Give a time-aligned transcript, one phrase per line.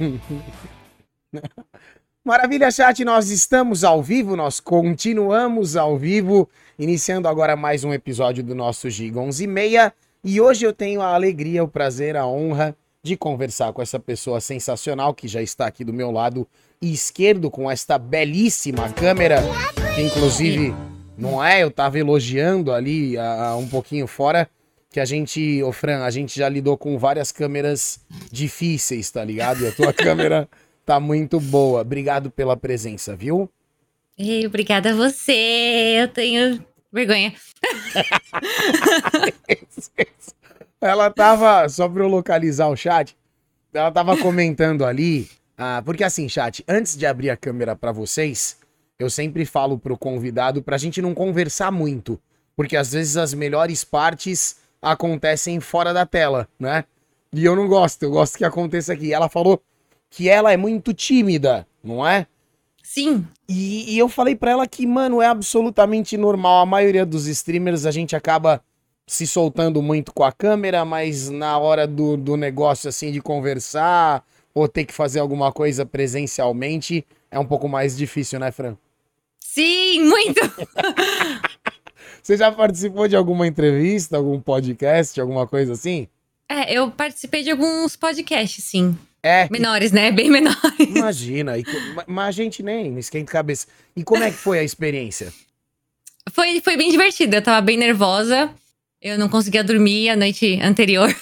[2.24, 8.42] Maravilha, chat, nós estamos ao vivo, nós continuamos ao vivo, iniciando agora mais um episódio
[8.42, 9.92] do nosso Giga 11 e meia.
[10.22, 14.40] E hoje eu tenho a alegria, o prazer, a honra de conversar com essa pessoa
[14.40, 16.46] sensacional que já está aqui do meu lado
[16.80, 19.42] esquerdo com esta belíssima câmera,
[19.94, 20.74] que inclusive,
[21.16, 21.62] não é?
[21.62, 24.48] Eu tava elogiando ali a, um pouquinho fora
[24.90, 28.00] que a gente, ô Fran, a gente já lidou com várias câmeras
[28.30, 29.62] difíceis, tá ligado?
[29.62, 30.48] E a tua câmera
[30.90, 31.82] Tá muito boa.
[31.82, 33.48] Obrigado pela presença, viu?
[34.18, 36.00] Ei, obrigada a você.
[36.02, 37.32] Eu tenho vergonha.
[40.80, 43.16] ela tava, só pra eu localizar o chat,
[43.72, 48.58] ela tava comentando ali, ah, porque assim, chat, antes de abrir a câmera para vocês,
[48.98, 52.20] eu sempre falo pro convidado pra gente não conversar muito,
[52.56, 56.84] porque às vezes as melhores partes acontecem fora da tela, né?
[57.32, 59.12] E eu não gosto, eu gosto que aconteça aqui.
[59.12, 59.62] Ela falou
[60.08, 62.26] que ela é muito tímida, não é?
[62.82, 63.26] Sim.
[63.48, 66.62] E, e eu falei para ela que, mano, é absolutamente normal.
[66.62, 68.62] A maioria dos streamers a gente acaba
[69.06, 74.24] se soltando muito com a câmera, mas na hora do, do negócio, assim, de conversar
[74.52, 78.76] ou ter que fazer alguma coisa presencialmente, é um pouco mais difícil, né, Fran?
[79.38, 80.40] Sim, muito!
[82.22, 86.08] Você já participou de alguma entrevista, algum podcast, alguma coisa assim?
[86.48, 88.98] É, eu participei de alguns podcasts, sim.
[89.22, 89.48] É.
[89.50, 90.10] Menores, né?
[90.10, 90.78] Bem menores.
[90.78, 91.58] Imagina.
[91.58, 91.64] E,
[92.06, 93.66] mas a gente nem esquenta cabeça.
[93.94, 95.32] E como é que foi a experiência?
[96.32, 97.36] Foi, foi bem divertido.
[97.36, 98.50] Eu tava bem nervosa.
[99.00, 101.14] Eu não conseguia dormir a noite anterior.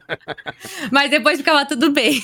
[0.90, 2.20] mas depois ficava tudo bem.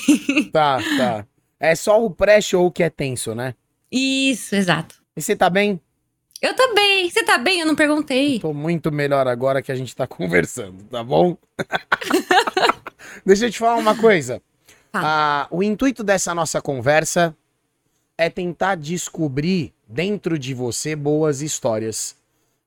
[0.51, 1.25] Tá, tá.
[1.59, 3.53] É só o pré-show que é tenso, né?
[3.91, 4.95] Isso, exato.
[5.15, 5.79] E você tá bem?
[6.41, 7.07] Eu tô bem.
[7.09, 7.59] Você tá bem?
[7.59, 8.39] Eu não perguntei.
[8.39, 11.37] Tô muito melhor agora que a gente tá conversando, tá bom?
[13.23, 14.41] Deixa eu te falar uma coisa.
[14.91, 17.35] Ah, o intuito dessa nossa conversa
[18.17, 22.15] é tentar descobrir dentro de você boas histórias.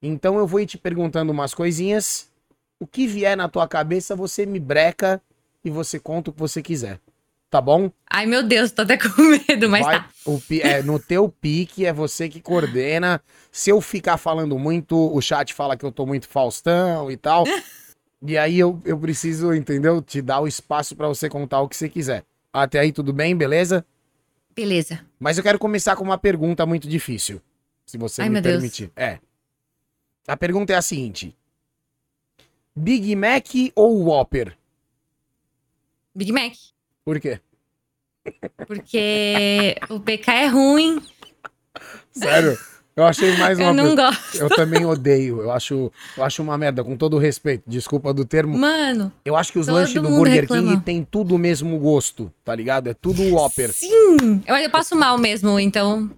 [0.01, 2.31] Então eu vou ir te perguntando umas coisinhas.
[2.79, 5.21] O que vier na tua cabeça, você me breca
[5.65, 7.01] e você conta o que você quiser.
[7.55, 7.89] Tá bom?
[8.11, 10.11] Ai, meu Deus, tô até com medo, mas Vai, tá.
[10.27, 13.23] O, é, no teu pique é você que coordena.
[13.53, 17.45] Se eu ficar falando muito, o chat fala que eu tô muito Faustão e tal.
[18.27, 20.01] E aí eu, eu preciso, entendeu?
[20.01, 22.25] Te dar o espaço para você contar o que você quiser.
[22.51, 23.85] Até aí tudo bem, beleza?
[24.57, 25.05] Beleza.
[25.21, 27.39] Mas eu quero começar com uma pergunta muito difícil.
[27.85, 28.91] Se você Ai, me permitir.
[28.97, 29.09] Deus.
[29.11, 29.19] É.
[30.27, 31.37] A pergunta é a seguinte:
[32.75, 34.57] Big Mac ou Whopper?
[36.15, 36.55] Big Mac.
[37.05, 37.41] Por quê?
[38.67, 41.03] Porque o PK é ruim.
[42.13, 42.59] Sério?
[42.97, 43.69] Eu achei mais uma.
[43.69, 44.37] Eu não gosto.
[44.37, 45.43] Eu também odeio.
[45.43, 47.65] Eu acho, eu acho uma merda, com todo o respeito.
[47.67, 48.57] Desculpa do termo.
[48.57, 49.13] Mano.
[49.25, 50.71] Eu acho que os lanches do Burger reclama.
[50.71, 52.89] King tem tudo o mesmo gosto, tá ligado?
[52.89, 53.73] É tudo Whopper.
[53.73, 54.43] Sim!
[54.47, 56.09] Eu, eu passo mal mesmo, então.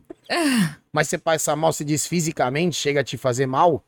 [0.92, 3.82] Mas você passa mal, se diz fisicamente, chega a te fazer mal?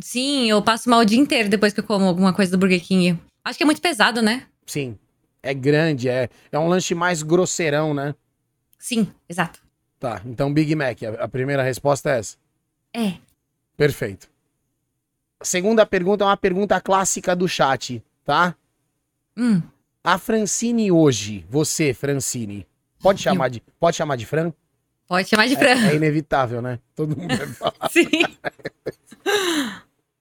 [0.00, 2.82] Sim, eu passo mal o dia inteiro depois que eu como alguma coisa do Burger
[2.82, 3.18] King.
[3.42, 4.44] Acho que é muito pesado, né?
[4.66, 4.98] Sim.
[5.44, 8.14] É grande, é, é um lanche mais grosseirão, né?
[8.78, 9.62] Sim, exato.
[10.00, 12.38] Tá, então Big Mac, a, a primeira resposta é essa?
[12.94, 13.12] É.
[13.76, 14.26] Perfeito.
[15.38, 18.54] A segunda pergunta é uma pergunta clássica do chat, tá?
[19.36, 19.60] Hum.
[20.02, 22.66] A Francine hoje, você, Francine,
[23.02, 24.50] pode chamar de, pode chamar de Fran?
[25.06, 25.88] Pode chamar de Fran.
[25.88, 26.78] É, é inevitável, né?
[26.94, 27.74] Todo mundo vai falar.
[27.92, 28.08] Sim.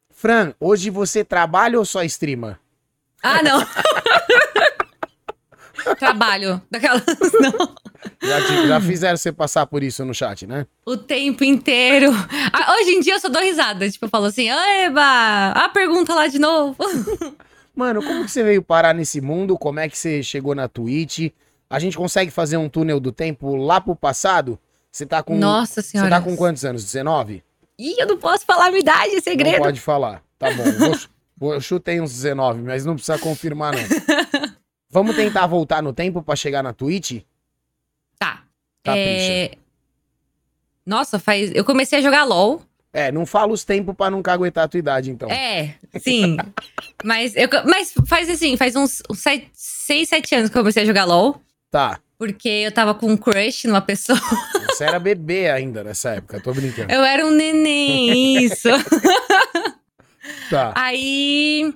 [0.10, 2.60] Fran, hoje você trabalha ou só streama?
[3.22, 3.66] Ah, não.
[5.98, 6.62] Trabalho.
[6.70, 7.04] Daquelas.
[7.40, 7.76] Não.
[8.22, 10.66] Já, já fizeram você passar por isso no chat, né?
[10.86, 12.12] O tempo inteiro.
[12.52, 13.90] Ah, hoje em dia eu só dou risada.
[13.90, 16.78] Tipo, eu falo assim: Eba, a pergunta lá de novo.
[17.76, 19.58] Mano, como que você veio parar nesse mundo?
[19.58, 21.32] Como é que você chegou na Twitch?
[21.70, 24.60] A gente consegue fazer um túnel do tempo lá pro passado?
[24.92, 25.36] Você tá com.
[25.36, 26.08] Nossa senhora.
[26.08, 26.84] Você tá com quantos anos?
[26.84, 27.44] 19?
[27.80, 29.58] Ih, eu não posso falar a minha idade, é segredo.
[29.58, 30.22] Não pode falar.
[30.38, 30.64] Tá bom.
[31.36, 33.82] Vou, eu chutei uns 19, mas não precisa confirmar, não.
[34.94, 37.24] Vamos tentar voltar no tempo para chegar na Twitch?
[38.20, 38.44] Tá.
[38.86, 39.58] É...
[40.86, 41.52] Nossa, faz.
[41.56, 42.62] Eu comecei a jogar LOL.
[42.94, 45.28] É, não fala os tempos pra não caguetar a tua idade, então.
[45.32, 46.38] É, sim.
[47.04, 51.06] mas, eu, mas faz assim, faz uns 6, 7 anos que eu comecei a jogar
[51.06, 51.42] LOL.
[51.72, 52.00] Tá.
[52.16, 54.20] Porque eu tava com um crush numa pessoa.
[54.70, 56.94] Você era bebê ainda nessa época, tô brincando.
[56.94, 58.70] Eu era um neném, isso.
[60.52, 60.72] tá.
[60.76, 61.74] Aí,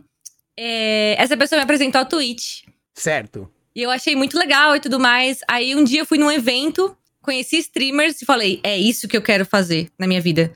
[0.55, 2.66] é, essa pessoa me apresentou a Twitch.
[2.97, 3.49] Certo.
[3.75, 5.39] E eu achei muito legal e tudo mais.
[5.47, 9.21] Aí um dia eu fui num evento, conheci streamers e falei: é isso que eu
[9.21, 10.51] quero fazer na minha vida.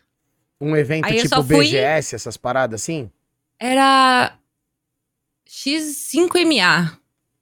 [0.59, 1.67] Um evento Aí tipo fui...
[1.67, 3.09] BGS, essas paradas assim?
[3.59, 4.35] Era
[5.47, 6.97] X5MA.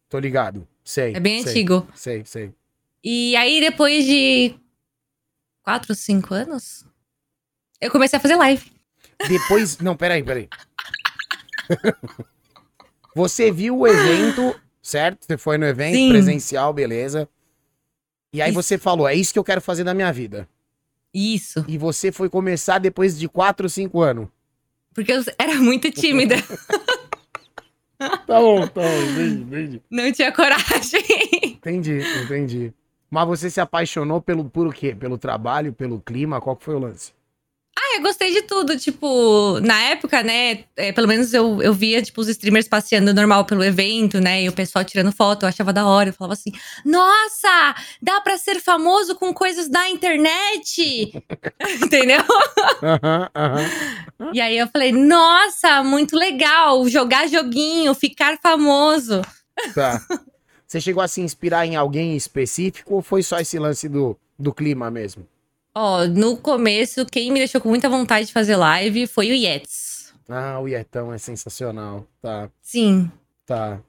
[0.09, 0.67] Tô ligado.
[0.83, 1.15] Sei.
[1.15, 1.87] É bem sei, antigo.
[1.95, 2.53] Sei, sei.
[3.01, 4.55] E aí, depois de
[5.63, 6.85] quatro, cinco anos,
[7.79, 8.69] eu comecei a fazer live.
[9.27, 9.77] Depois.
[9.77, 10.49] Não, peraí, peraí.
[13.15, 15.25] Você viu o evento, certo?
[15.25, 16.09] Você foi no evento Sim.
[16.09, 17.27] presencial, beleza.
[18.33, 18.61] E aí Isso.
[18.61, 20.47] você falou: é isso que eu quero fazer da minha vida.
[21.13, 21.65] Isso.
[21.67, 24.27] E você foi começar depois de 4, 5 anos.
[24.93, 26.35] Porque eu era muito tímida.
[28.25, 29.81] Tá bom, tá bom, entendi, entendi.
[29.89, 31.03] Não tinha coragem.
[31.59, 32.73] Entendi, entendi.
[33.11, 34.95] Mas você se apaixonou pelo, por quê?
[34.95, 36.39] Pelo trabalho, pelo clima?
[36.39, 37.11] Qual que foi o lance?
[37.81, 38.77] Ah, eu gostei de tudo.
[38.77, 40.65] Tipo, na época, né?
[40.75, 44.43] é, pelo menos eu, eu via, tipo, os streamers passeando normal pelo evento, né?
[44.43, 46.09] E o pessoal tirando foto, eu achava da hora.
[46.09, 46.51] Eu falava assim:
[46.85, 51.13] Nossa, dá pra ser famoso com coisas da internet!
[51.81, 52.21] Entendeu?
[52.83, 54.31] Aham, aham.
[54.33, 56.87] E aí eu falei: Nossa, muito legal!
[56.89, 59.21] Jogar joguinho, ficar famoso.
[59.73, 60.01] Tá.
[60.67, 64.53] Você chegou a se inspirar em alguém específico ou foi só esse lance do, do
[64.53, 65.25] clima mesmo?
[65.73, 70.13] Ó, no começo, quem me deixou com muita vontade de fazer live foi o Yetz.
[70.27, 72.05] Ah, o Ietão é sensacional.
[72.21, 73.11] Tá, Sim,
[73.45, 73.79] tá.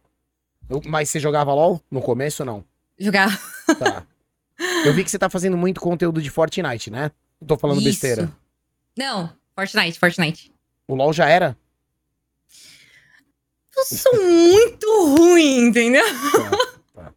[0.87, 2.65] Mas você jogava LOL no começo ou não?
[2.99, 3.41] jogar.
[3.79, 4.06] Tá.
[4.85, 7.11] Eu vi que você tá fazendo muito conteúdo de Fortnite, né?
[7.41, 7.87] Não Tô falando Isso.
[7.88, 8.31] besteira.
[8.97, 10.53] Não, Fortnite, Fortnite.
[10.87, 11.56] O LOL já era?
[13.77, 16.05] Eu sou muito ruim, entendeu?
[16.94, 17.12] Tá.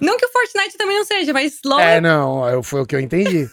[0.00, 2.96] Não que o Fortnite também não seja, mas LOL É, não, eu- foi o que
[2.96, 3.50] eu entendi.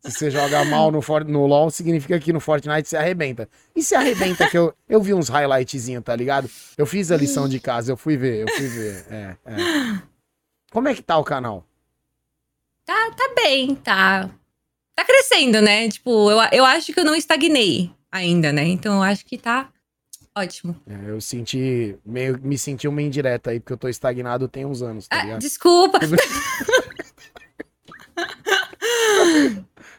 [0.00, 3.48] Se você joga mal no, For- no LoL, significa que no Fortnite você arrebenta.
[3.74, 6.48] E se arrebenta, que eu, eu vi uns highlightzinhos, tá ligado?
[6.76, 9.04] Eu fiz a lição de casa, eu fui ver, eu fui ver.
[9.10, 9.56] É, é.
[10.70, 11.64] Como é que tá o canal?
[12.84, 14.30] tá, tá bem, tá.
[14.94, 15.88] Tá crescendo, né?
[15.88, 18.64] Tipo, eu, eu acho que eu não estagnei ainda, né?
[18.66, 19.68] Então eu acho que tá
[20.34, 20.74] ótimo.
[20.86, 24.80] É, eu senti, meio, me senti uma indireta aí, porque eu tô estagnado tem uns
[24.82, 25.40] anos, tá Ah, ligado?
[25.40, 25.98] desculpa.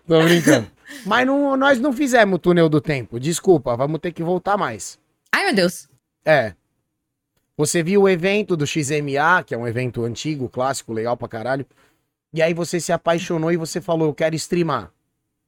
[0.10, 0.68] Tô brincando.
[1.06, 4.98] Mas não, nós não fizemos o túnel do tempo, desculpa, vamos ter que voltar mais.
[5.32, 5.88] Ai, meu Deus.
[6.26, 6.56] É.
[7.56, 11.64] Você viu o evento do XMA, que é um evento antigo, clássico, legal pra caralho.
[12.34, 14.92] E aí você se apaixonou e você falou, eu quero streamar.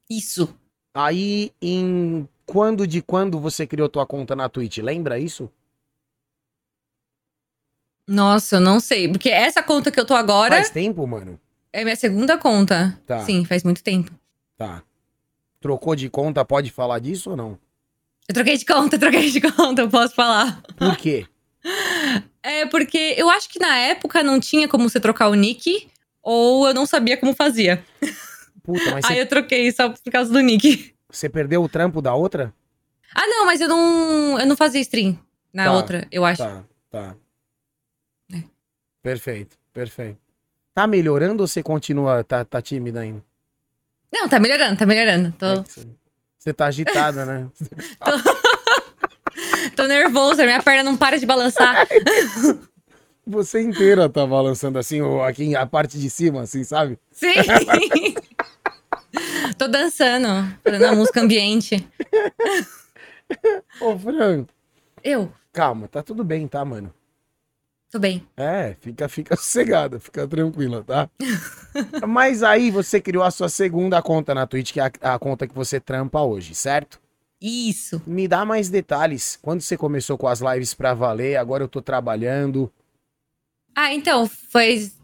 [0.07, 0.55] Isso.
[0.93, 4.77] Aí, em quando de quando você criou tua conta na Twitch?
[4.77, 5.49] Lembra isso?
[8.05, 9.07] Nossa, eu não sei.
[9.07, 11.39] Porque essa conta que eu tô agora Faz tempo, mano?
[11.73, 12.99] é minha segunda conta.
[13.07, 13.21] Tá.
[13.21, 14.11] Sim, faz muito tempo.
[14.61, 14.83] Tá.
[15.59, 17.57] Trocou de conta, pode falar disso ou não?
[18.27, 20.61] Eu troquei de conta, troquei de conta, eu posso falar.
[20.77, 21.25] Por quê?
[22.43, 25.87] É porque eu acho que na época não tinha como você trocar o nick,
[26.23, 27.85] ou eu não sabia como fazia.
[28.63, 30.95] Puta, mas Aí eu troquei só por causa do nick.
[31.07, 32.51] você perdeu o trampo da outra?
[33.13, 35.19] Ah, não, mas eu não, eu não fazia stream
[35.53, 36.41] na Tá, outra, eu acho.
[36.41, 37.15] Tá, tá.
[38.33, 38.41] É.
[39.03, 40.17] Perfeito, perfeito.
[40.73, 43.23] Tá melhorando ou você continua, tá, tá tímida ainda?
[44.11, 45.33] Não, tá melhorando, tá melhorando.
[45.37, 45.63] Tô, É
[46.37, 47.47] Você tá agitada, né?
[49.75, 51.87] tô nervosa, minha perna não para de balançar.
[53.25, 56.97] Você inteira tá balançando assim, ou aqui a parte de cima, assim, sabe?
[57.11, 57.33] Sim!
[59.57, 60.27] tô dançando,
[60.63, 61.87] fazendo a música ambiente.
[63.79, 64.45] Ô, Fran,
[65.03, 66.91] Eu, calma, tá tudo bem, tá, mano?
[67.91, 68.25] Tô bem.
[68.38, 71.09] É, fica, fica sossegada, fica tranquila, tá?
[72.07, 75.48] Mas aí você criou a sua segunda conta na Twitch, que é a, a conta
[75.48, 77.00] que você trampa hoje, certo?
[77.41, 78.01] Isso.
[78.05, 79.38] Me dá mais detalhes.
[79.41, 82.71] Quando você começou com as lives pra valer, agora eu tô trabalhando.
[83.75, 84.98] Ah, então, faz.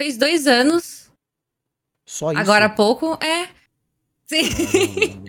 [0.00, 1.10] Fez dois anos.
[2.06, 2.40] Só isso.
[2.40, 3.48] Agora há pouco, é.
[4.26, 5.24] Sim.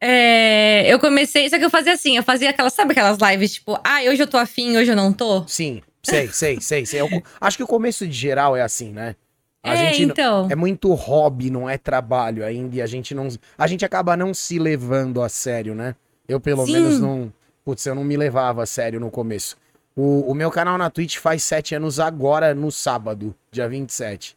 [0.00, 3.78] É, eu comecei, só que eu fazia assim, eu fazia aquelas, sabe aquelas lives, tipo,
[3.84, 5.46] ah, hoje eu tô afim, hoje eu não tô?
[5.46, 7.00] Sim, sei, sei, sei, sei.
[7.00, 9.16] Eu- acho que o começo de geral é assim, né?
[9.62, 10.46] A é, gente não- então.
[10.50, 13.28] é muito hobby, não é trabalho ainda, e a gente não.
[13.56, 15.94] A gente acaba não se levando a sério, né?
[16.28, 16.72] Eu, pelo Sim.
[16.72, 17.32] menos, não.
[17.64, 19.56] Putz, eu não me levava a sério no começo.
[19.96, 24.36] O, o meu canal na Twitch faz sete anos agora, no sábado, dia 27.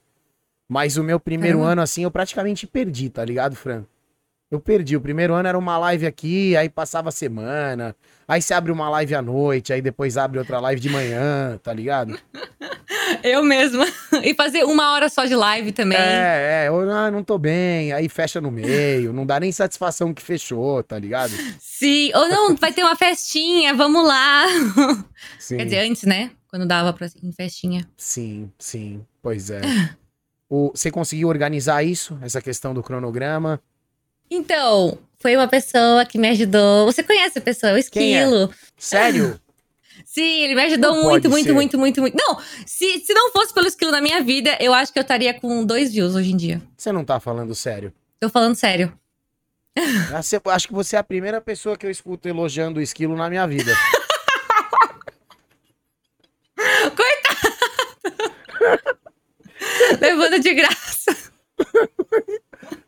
[0.67, 1.73] Mas o meu primeiro Caramba.
[1.73, 3.83] ano, assim, eu praticamente perdi, tá ligado, Fran?
[4.51, 4.98] Eu perdi.
[4.98, 7.96] O primeiro ano era uma live aqui, aí passava a semana.
[8.27, 11.74] Aí você abre uma live à noite, aí depois abre outra live de manhã, tá
[11.74, 12.20] ligado?
[13.24, 13.86] Eu mesma.
[14.24, 15.98] E fazer uma hora só de live também.
[15.98, 20.13] É, é, eu ah, não tô bem, aí fecha no meio, não dá nem satisfação
[20.13, 21.31] que fechou, tá ligado?
[21.60, 24.46] Sim, ou não, vai ter uma festinha, vamos lá.
[25.39, 26.31] Sim, Quer dizer, antes, né?
[26.48, 27.88] Quando dava pra ir em festinha.
[27.98, 29.62] sim, sim, pois é.
[30.50, 33.60] O, você conseguiu organizar isso, essa questão do cronograma?
[34.31, 36.85] Então, foi uma pessoa que me ajudou.
[36.85, 38.23] Você conhece a pessoa, o Quem é?
[38.23, 38.53] Esquilo.
[38.77, 39.39] Sério?
[40.05, 41.53] Sim, ele me ajudou Não muito, muito, ser.
[41.53, 42.17] muito, muito, muito.
[42.17, 45.33] Não, se, se não fosse pelo esquilo na minha vida, eu acho que eu estaria
[45.33, 46.61] com dois views hoje em dia.
[46.77, 47.93] Você não tá falando sério.
[48.19, 48.97] Tô falando sério.
[50.53, 53.47] Acho que você é a primeira pessoa que eu escuto elogiando o esquilo na minha
[53.47, 53.73] vida.
[60.01, 61.31] Levando de graça.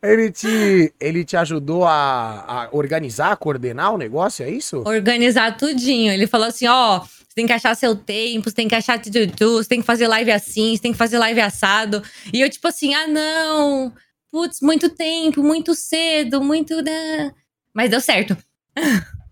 [0.02, 4.82] Ele te, ele te ajudou a, a organizar, a coordenar o negócio, é isso?
[4.86, 6.12] Organizar tudinho.
[6.12, 9.62] Ele falou assim: ó, você tem que achar seu tempo, você tem que achar tudo,
[9.62, 12.02] você tem que fazer live assim, você tem que fazer live assado.
[12.32, 13.92] E eu, tipo assim, ah, não.
[14.30, 16.82] Putz, muito tempo, muito cedo, muito.
[16.82, 17.32] né?
[17.72, 18.36] Mas deu certo.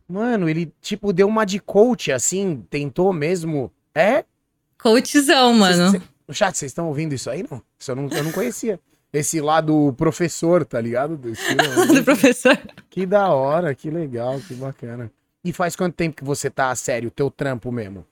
[0.08, 3.72] Mano, ele tipo deu uma de coach assim, tentou mesmo.
[3.94, 4.24] É?
[4.80, 5.90] Coachzão, mano.
[5.90, 7.62] Cê- cê- no chat, vocês estão ouvindo isso aí, não?
[7.78, 8.80] Isso eu não, eu não conhecia.
[9.12, 11.16] Esse lado professor, tá ligado?
[11.16, 11.58] Do estilo.
[11.94, 12.58] Do professor.
[12.88, 15.10] que da hora, que legal, que bacana.
[15.44, 18.06] E faz quanto tempo que você tá a sério, teu trampo mesmo?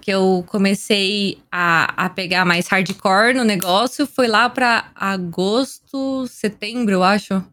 [0.00, 6.94] que eu comecei a, a pegar mais hardcore no negócio foi lá pra agosto, setembro,
[6.94, 7.44] eu acho.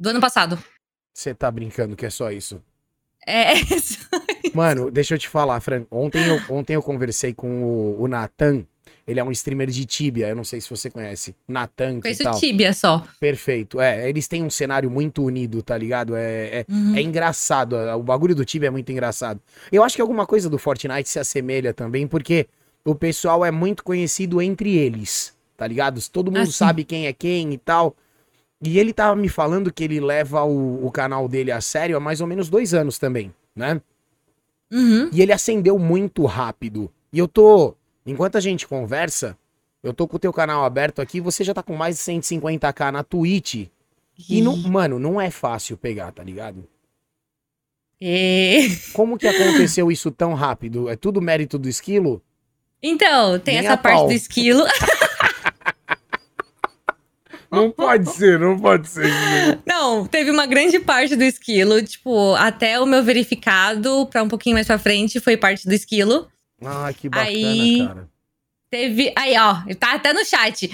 [0.00, 0.58] Do ano passado.
[1.14, 2.60] Você tá brincando que é só isso?
[3.26, 3.52] É,
[4.52, 5.86] Mano, deixa eu te falar, Fran.
[5.90, 8.66] Ontem eu, ontem eu conversei com o, o Natan.
[9.06, 11.34] Ele é um streamer de Tibia, eu não sei se você conhece.
[11.48, 12.38] Natan, conheço tal.
[12.38, 13.04] Tibia só.
[13.18, 13.80] Perfeito.
[13.80, 16.14] É, eles têm um cenário muito unido, tá ligado?
[16.14, 16.94] É, é, Uhum.
[16.96, 17.74] é engraçado.
[17.76, 19.40] é, O bagulho do Tibia é muito engraçado.
[19.72, 22.46] Eu acho que alguma coisa do Fortnite se assemelha também, porque
[22.84, 26.00] o pessoal é muito conhecido entre eles, tá ligado?
[26.10, 26.52] Todo mundo Ah, sim.
[26.52, 27.96] sabe quem é quem e tal.
[28.64, 32.00] E ele tava me falando que ele leva o, o canal dele a sério há
[32.00, 33.80] mais ou menos dois anos também, né?
[34.70, 35.10] Uhum.
[35.12, 36.90] E ele acendeu muito rápido.
[37.12, 37.74] E eu tô.
[38.04, 39.36] Enquanto a gente conversa,
[39.82, 41.20] eu tô com o teu canal aberto aqui.
[41.20, 43.66] Você já tá com mais de 150k na Twitch.
[44.28, 46.68] E, não, mano, não é fácil pegar, tá ligado?
[48.00, 48.60] É.
[48.92, 50.88] Como que aconteceu isso tão rápido?
[50.88, 52.22] É tudo mérito do esquilo?
[52.82, 54.06] Então, tem Nem essa a parte pau.
[54.08, 54.64] do esquilo.
[57.50, 59.12] Não pode ser, não pode ser.
[59.66, 61.82] Não, teve uma grande parte do esquilo.
[61.82, 66.31] Tipo, até o meu verificado, pra um pouquinho mais pra frente, foi parte do esquilo.
[66.64, 68.08] Ah, que bacana, Aí- cara.
[68.70, 69.12] Teve.
[69.16, 70.70] Aí, ó, ele tá até no chat.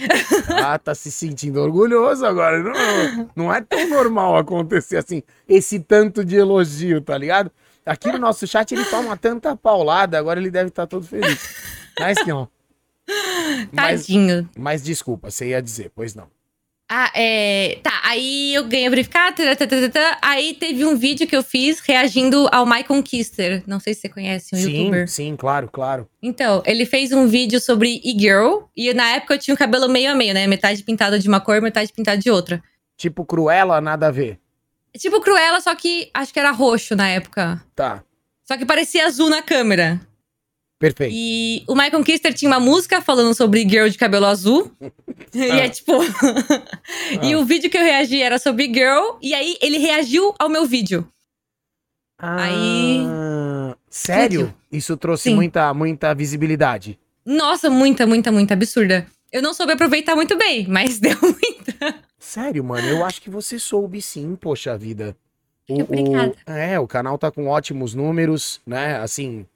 [0.63, 2.63] Ah, tá se sentindo orgulhoso agora.
[2.63, 7.51] Não, não é tão normal acontecer assim, esse tanto de elogio, tá ligado?
[7.85, 11.41] Aqui no nosso chat ele toma tanta paulada, agora ele deve estar todo feliz.
[11.99, 12.49] Mas não.
[13.73, 14.49] Mas, Tadinho.
[14.57, 16.29] mas desculpa, você ia dizer, pois não.
[16.91, 17.79] Ah, é.
[17.83, 19.37] Tá, aí eu ganhei o verificado.
[19.37, 20.19] tá, tá, tá, tá.
[20.23, 23.63] Aí teve um vídeo que eu fiz reagindo ao My Conquister.
[23.67, 25.09] Não sei se você conhece, um sim, youtuber.
[25.09, 26.09] sim, claro, claro.
[26.23, 28.63] Então, ele fez um vídeo sobre e-girl.
[28.75, 30.47] E na época eu tinha o cabelo meio a meio, né?
[30.47, 32.63] Metade pintado de uma cor, metade pintado de outra.
[32.97, 34.41] Tipo, Cruella, nada a ver.
[34.97, 37.63] Tipo Cruella, só que acho que era roxo na época.
[37.77, 38.03] Tá,
[38.45, 40.01] Só que parecia azul na câmera.
[40.79, 41.13] Perfeito.
[41.15, 44.71] E o My Conquister tinha uma música falando sobre girl de cabelo azul.
[45.35, 45.93] e é tipo.
[47.23, 49.17] e o vídeo que eu reagi era sobre girl.
[49.23, 51.07] E aí ele reagiu ao meu vídeo.
[52.19, 54.41] aí- Ah, sério?
[54.41, 54.59] Explodiu.
[54.73, 55.35] Isso trouxe Sim.
[55.35, 56.99] muita, muita visibilidade.
[57.25, 59.07] Nossa, muita, muita, muita absurda.
[59.33, 61.95] Eu não soube aproveitar muito bem, mas deu muita.
[62.19, 65.17] Sério, mano, eu acho que você soube sim, poxa vida.
[65.69, 66.35] O, Obrigada.
[66.47, 68.97] o- é, o canal tá com ótimos números, né?
[68.99, 69.47] Assim.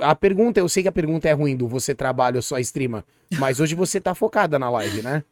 [0.00, 3.04] A pergunta, eu sei que a pergunta é ruim do você trabalha ou só streama,
[3.38, 5.24] mas hoje você tá focada na live, né?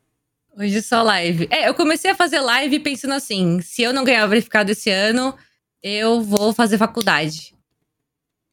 [0.58, 1.46] Hoje só live.
[1.50, 4.90] É, eu comecei a fazer live pensando assim: se eu não ganhar o verificado esse
[4.90, 5.34] ano,
[5.82, 7.54] eu vou fazer faculdade.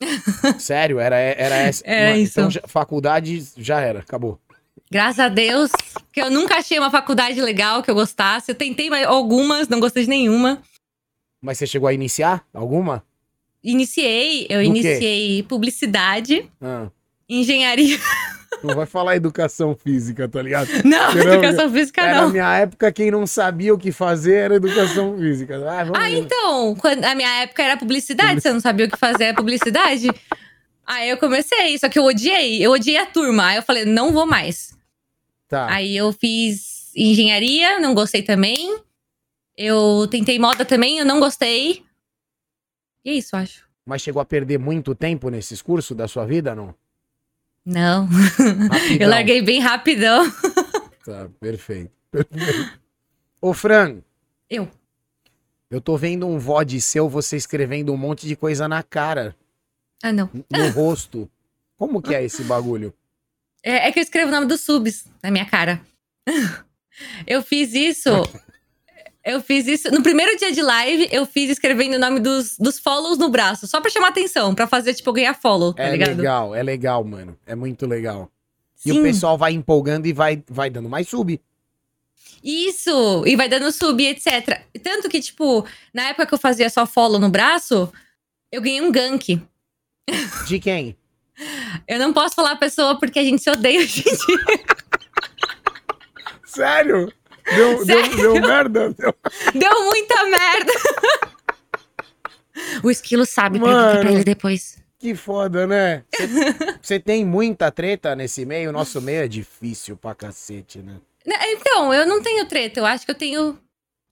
[0.59, 1.83] Sério, era, era essa.
[1.85, 2.39] Era Mano, isso.
[2.39, 4.39] Então, já- faculdade já era, acabou.
[4.91, 5.71] Graças a Deus,
[6.11, 8.51] que eu nunca achei uma faculdade legal que eu gostasse.
[8.51, 10.61] Eu tentei mas algumas, não gostei de nenhuma.
[11.41, 13.03] Mas você chegou a iniciar alguma?
[13.63, 14.79] Iniciei, eu Do quê?
[14.79, 16.87] iniciei publicidade, Ah,
[17.29, 17.97] engenharia.
[18.63, 20.67] não vai falar educação física, tá ligado?
[20.85, 22.23] Não, educação física Era não.
[22.23, 25.57] na minha época, quem não sabia o que fazer era educação física.
[25.65, 29.25] Ah, Ah, então, quando, a minha época era publicidade, você não sabia o que fazer
[29.25, 30.07] é publicidade.
[30.85, 33.47] Aí eu comecei, só que eu odiei, eu odiei a turma.
[33.47, 34.77] Aí eu falei, não vou mais.
[35.47, 35.67] Tá.
[35.71, 38.77] Aí eu fiz engenharia, não gostei também.
[39.57, 41.83] Eu tentei moda também, eu não gostei.
[43.03, 43.67] E é isso, acho.
[43.85, 46.73] Mas chegou a perder muito tempo nesses cursos da sua vida, não?
[47.65, 48.07] Não,
[48.99, 50.25] eu larguei bem rapidão.
[51.05, 51.91] Tá, perfeito.
[52.09, 52.79] perfeito.
[53.41, 53.97] Ô, Fran,
[54.49, 54.71] Eu.
[55.69, 59.35] eu tô vendo um VOD seu, você escrevendo um monte de coisa na cara,
[60.01, 60.29] Ah, não.
[60.49, 61.29] no rosto.
[61.77, 62.93] Como que é esse bagulho?
[63.61, 65.81] É, é que eu escrevo o nome dos subs na minha cara.
[67.27, 68.09] Eu fiz isso.
[69.25, 69.89] Eu fiz isso.
[69.89, 73.67] No primeiro dia de live, eu fiz escrevendo o nome dos, dos follows no braço,
[73.67, 76.17] só pra chamar atenção, pra fazer, tipo, ganhar follow, tá é ligado?
[76.17, 77.37] legal, é legal, mano.
[77.45, 78.29] É muito legal.
[78.85, 78.99] E Sim.
[78.99, 81.39] o pessoal vai empolgando e vai, vai dando mais sub.
[82.43, 83.23] Isso!
[83.25, 84.61] E vai dando sub, etc.
[84.83, 87.91] Tanto que, tipo, na época que eu fazia só follow no braço,
[88.51, 89.41] eu ganhei um gank.
[90.47, 90.97] De quem?
[91.87, 94.65] Eu não posso falar a pessoa porque a gente se odeia hoje em dia.
[96.45, 97.11] Sério?
[97.55, 98.89] Deu, deu, deu merda?
[98.93, 99.15] Deu-
[99.53, 100.73] Deu muita merda.
[102.83, 103.99] o esquilo sabe Mano.
[104.01, 104.77] pra ele depois.
[104.99, 106.03] Que foda, né?
[106.81, 108.69] Você- tem muita treta nesse meio?
[108.69, 110.95] O nosso meio é difícil pra cacete, né?
[111.25, 112.79] Né, Então, eu não tenho treta.
[112.79, 113.57] Eu acho que eu tenho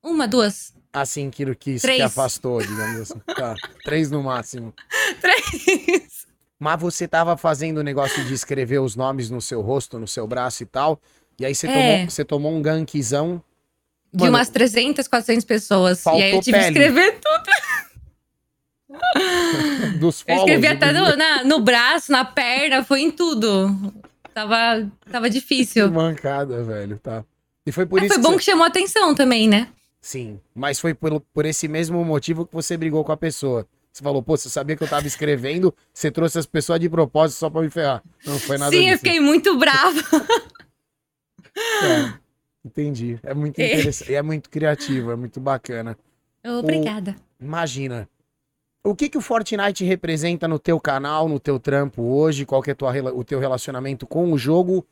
[0.04, 2.02] uma, duas, Assim, que, que, que Três.
[2.02, 3.20] afastou, digamos assim.
[3.34, 4.74] Tá, três no máximo.
[5.22, 6.28] três.
[6.60, 10.28] Mas você tava fazendo o negócio de escrever os nomes no seu rosto, no seu
[10.28, 11.00] braço e tal.
[11.40, 11.74] E aí você, É.
[11.74, 13.42] tomou, você tomou um gankzão.
[14.14, 16.06] De Mano, umas 300, 400 pessoas.
[16.06, 16.74] e aí eu tive pele.
[16.74, 17.52] que escrever tudo.
[20.00, 23.94] dos Eu escrevi até no, na- no braço, na perna, foi em tudo.
[24.34, 25.90] Tava, tava Que difícil.
[25.92, 27.24] mancada, velho, tá.
[27.66, 29.68] E foi por Mas isso foi que bom você- que chamou atenção também, né?
[30.02, 33.68] Sim, mas foi por, por esse mesmo motivo que você brigou com a pessoa.
[33.94, 37.38] Você falou, pô, você sabia que eu tava escrevendo, você trouxe as pessoas de propósito
[37.40, 38.02] só pra me ferrar.
[38.26, 38.94] Não foi nada Sim, disso.
[38.94, 39.92] eu fiquei muito brava.
[41.58, 42.14] É,
[42.66, 43.20] entendi.
[43.24, 43.74] É muito É.
[43.74, 44.14] interessante.
[44.16, 45.98] É muito criativo, é muito bacana.
[46.46, 47.16] Obrigada.
[47.40, 48.08] Imagina.
[48.84, 52.46] O que que o Fortnite representa no teu canal, no teu trampo hoje?
[52.46, 54.84] Qual que é tua o teu relacionamento com o jogo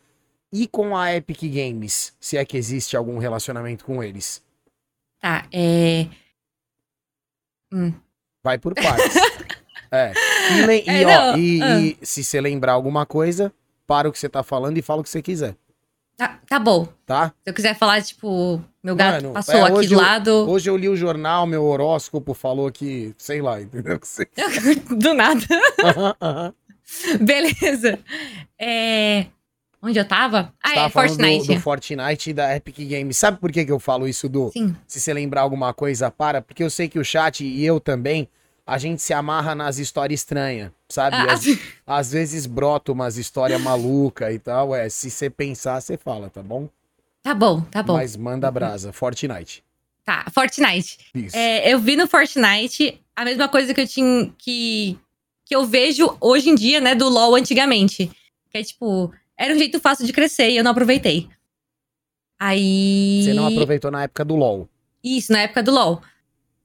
[0.53, 2.15] e com a Epic Games?
[2.19, 4.43] Se é que existe algum relacionamento com eles.
[5.19, 6.07] Tá, é.
[8.43, 9.15] Vai por partes.
[9.91, 10.13] é.
[10.51, 11.79] E, e, É, ó, e- ah.
[11.79, 13.51] e se você lembrar alguma coisa,
[13.87, 15.55] para o que você tá falando e fala o que você quiser,
[16.19, 16.85] Tá, tá bom.
[17.05, 17.29] tá?
[17.29, 20.31] Se eu quiser falar, tipo, meu gato Mano, passou é, aqui do eu- lado.
[20.49, 23.97] Hoje eu li o jornal, meu horóscopo falou que, sei lá, entendeu?
[24.97, 25.39] do nada.
[27.21, 27.99] Beleza.
[28.59, 29.27] É.
[29.81, 30.53] Onde eu tava?
[30.61, 31.47] Ah, Você tava é, falando do- Fortnite.
[31.55, 33.17] Do, Fortnite e da Epic Games.
[33.17, 34.75] Sabe por que, que eu falo isso do Sim.
[34.85, 36.41] se você lembrar alguma coisa, para?
[36.41, 38.27] Porque eu sei que o chat e eu também,
[38.69, 41.15] a gente se amarra nas histórias estranhas, sabe?
[41.15, 41.45] Ah, Às,
[41.87, 44.75] às vezes brota umas histórias malucas e tal.
[44.75, 46.69] É, se você pensar, você fala, tá bom?
[47.23, 47.93] tá bom, tá bom.
[47.93, 49.63] Mas manda brasa, Fortnite.
[50.05, 50.99] Tá, Fortnite.
[51.15, 51.35] Isso.
[51.35, 54.31] É, eu vi no Fortnite a mesma coisa que eu tinha.
[54.37, 54.97] Que,
[55.45, 58.11] que eu vejo hoje em dia, né, do LOL antigamente.
[58.51, 61.27] Que é tipo, era um jeito fácil de crescer e eu não aproveitei.
[62.39, 63.23] Aí.
[63.23, 64.69] Você não aproveitou na época do LoL.
[65.03, 66.01] Isso, na época do LOL.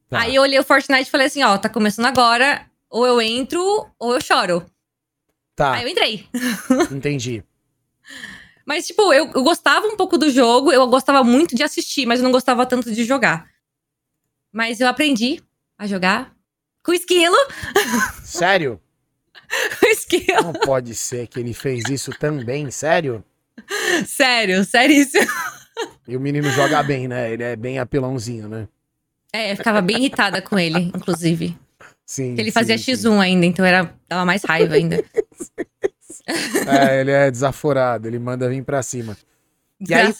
[0.08, 0.20] Tá.
[0.20, 3.60] Aí eu olhei o Fortnite e falei assim: ó, tá começando agora, ou eu entro,
[3.98, 4.64] ou eu choro.
[5.56, 6.28] Tá, Aí eu entrei.
[6.90, 7.44] entendi.
[8.66, 12.20] Mas, tipo, eu, eu gostava um pouco do jogo, eu gostava muito de assistir, mas
[12.20, 13.46] eu não gostava tanto de jogar.
[14.52, 15.42] Mas eu aprendi
[15.78, 16.34] a jogar
[16.82, 17.36] com o esquilo.
[18.24, 18.80] Sério?
[19.78, 20.42] Com o esquilo.
[20.42, 23.22] Não pode ser que ele fez isso também, sério?
[24.06, 25.30] Sério, seríssimo.
[26.08, 27.32] E o menino joga bem, né?
[27.32, 28.68] Ele é bem apelãozinho, né?
[29.34, 31.58] É, eu ficava bem irritada com ele, inclusive.
[32.06, 32.28] Sim.
[32.28, 32.92] Porque ele sim, fazia sim.
[32.92, 35.02] X1 ainda, então era, dava mais raiva ainda.
[36.66, 39.14] É, ele é desaforado, ele manda vir pra cima.
[39.78, 40.14] E aí-.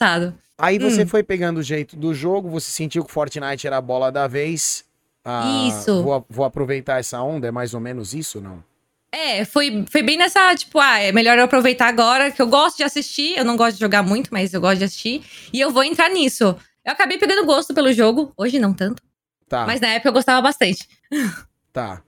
[0.59, 1.07] Aí você Hum.
[1.07, 4.85] foi pegando o jeito do jogo, você sentiu que Fortnite era a bola da vez.
[5.25, 6.03] Ah, Isso.
[6.03, 8.63] Vou, vou aproveitar essa onda, é mais ou menos isso, não?
[9.11, 12.77] É, foi, foi bem nessa, tipo, ah, é melhor eu aproveitar agora, que eu gosto
[12.77, 13.39] de assistir.
[13.39, 15.23] Eu não gosto de jogar muito, mas eu gosto de assistir.
[15.53, 16.55] E eu vou entrar nisso.
[16.85, 18.33] Eu acabei pegando gosto pelo jogo.
[18.37, 19.03] Hoje não tanto.
[19.49, 20.89] Tá, Mas na época eu gostava bastante.
[21.73, 22.03] tá.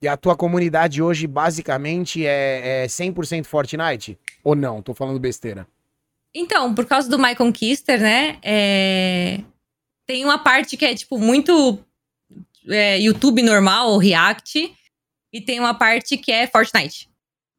[0.00, 4.18] E a tua comunidade hoje, basicamente, é, é 100% Fortnite?
[4.44, 4.80] Ou não?
[4.80, 5.66] Tô falando besteira.
[6.34, 8.38] Então, por causa do My Conquister, né?
[8.42, 9.40] é,
[10.06, 11.78] Tem uma parte que é, tipo, muito
[12.68, 14.72] é, YouTube normal, React.
[15.32, 17.08] E tem uma parte que é Fortnite.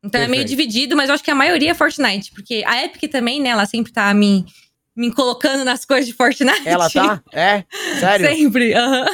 [0.03, 0.57] Então é meio Perfeito.
[0.57, 2.31] dividido, mas eu acho que a maioria é Fortnite.
[2.31, 3.49] Porque a Epic também, né?
[3.49, 4.45] Ela sempre tá me,
[4.99, 6.67] me colocando nas coisas de Fortnite.
[6.67, 7.23] Ela tá?
[7.31, 7.63] É?
[7.99, 8.27] Sério?
[8.27, 8.73] Sempre.
[8.73, 9.05] aham.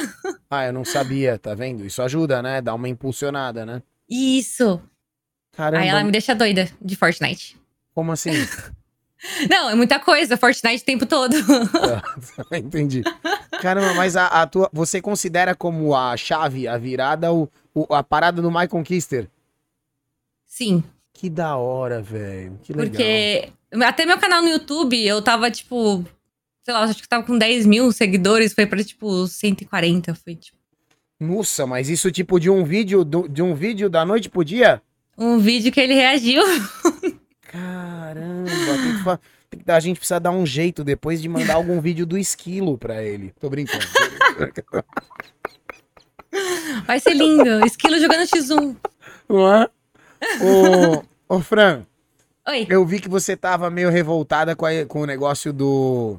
[0.50, 1.84] Ah, eu não sabia, tá vendo?
[1.86, 2.60] Isso ajuda, né?
[2.60, 3.82] Dá uma impulsionada, né?
[4.08, 4.80] Isso.
[5.52, 7.56] Caramba, Aí ela me deixa doida de Fortnite.
[7.94, 8.30] como assim?
[9.50, 10.36] Não, é muita coisa.
[10.36, 11.34] Fortnite o tempo todo.
[12.52, 13.02] Entendi.
[13.62, 18.02] Caramba, mas a, a tua, você considera como a chave, a virada, o, o- a
[18.02, 19.28] parada do My Conquister?
[20.46, 20.84] Sim.
[21.18, 22.58] Que da hora, velho.
[22.62, 22.90] Que legal.
[22.90, 23.48] Porque
[23.82, 26.04] até meu canal no YouTube, eu tava, tipo,
[26.62, 30.14] sei lá, acho que tava com 10 mil seguidores, foi pra, tipo, 140.
[30.14, 30.58] Foi, tipo,
[31.18, 34.82] Nossa, mas isso tipo de um vídeo, do- de um vídeo da noite pro dia?
[35.18, 36.42] um vídeo que ele reagiu.
[37.40, 41.54] Caramba, tem que fa- tem que- a gente precisa dar um jeito depois de mandar
[41.54, 43.32] algum vídeo do esquilo pra ele.
[43.40, 43.86] Tô brincando.
[46.86, 47.64] Vai ser lindo.
[47.64, 48.76] Esquilo jogando X1.
[49.28, 49.68] Não é?
[51.28, 51.84] Ô, ô, Fran,
[52.48, 52.66] Oi.
[52.68, 56.18] eu vi que você tava meio revoltada com, a- com o negócio do.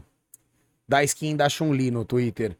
[0.88, 2.56] Da skin da Chun-Li no Twitter.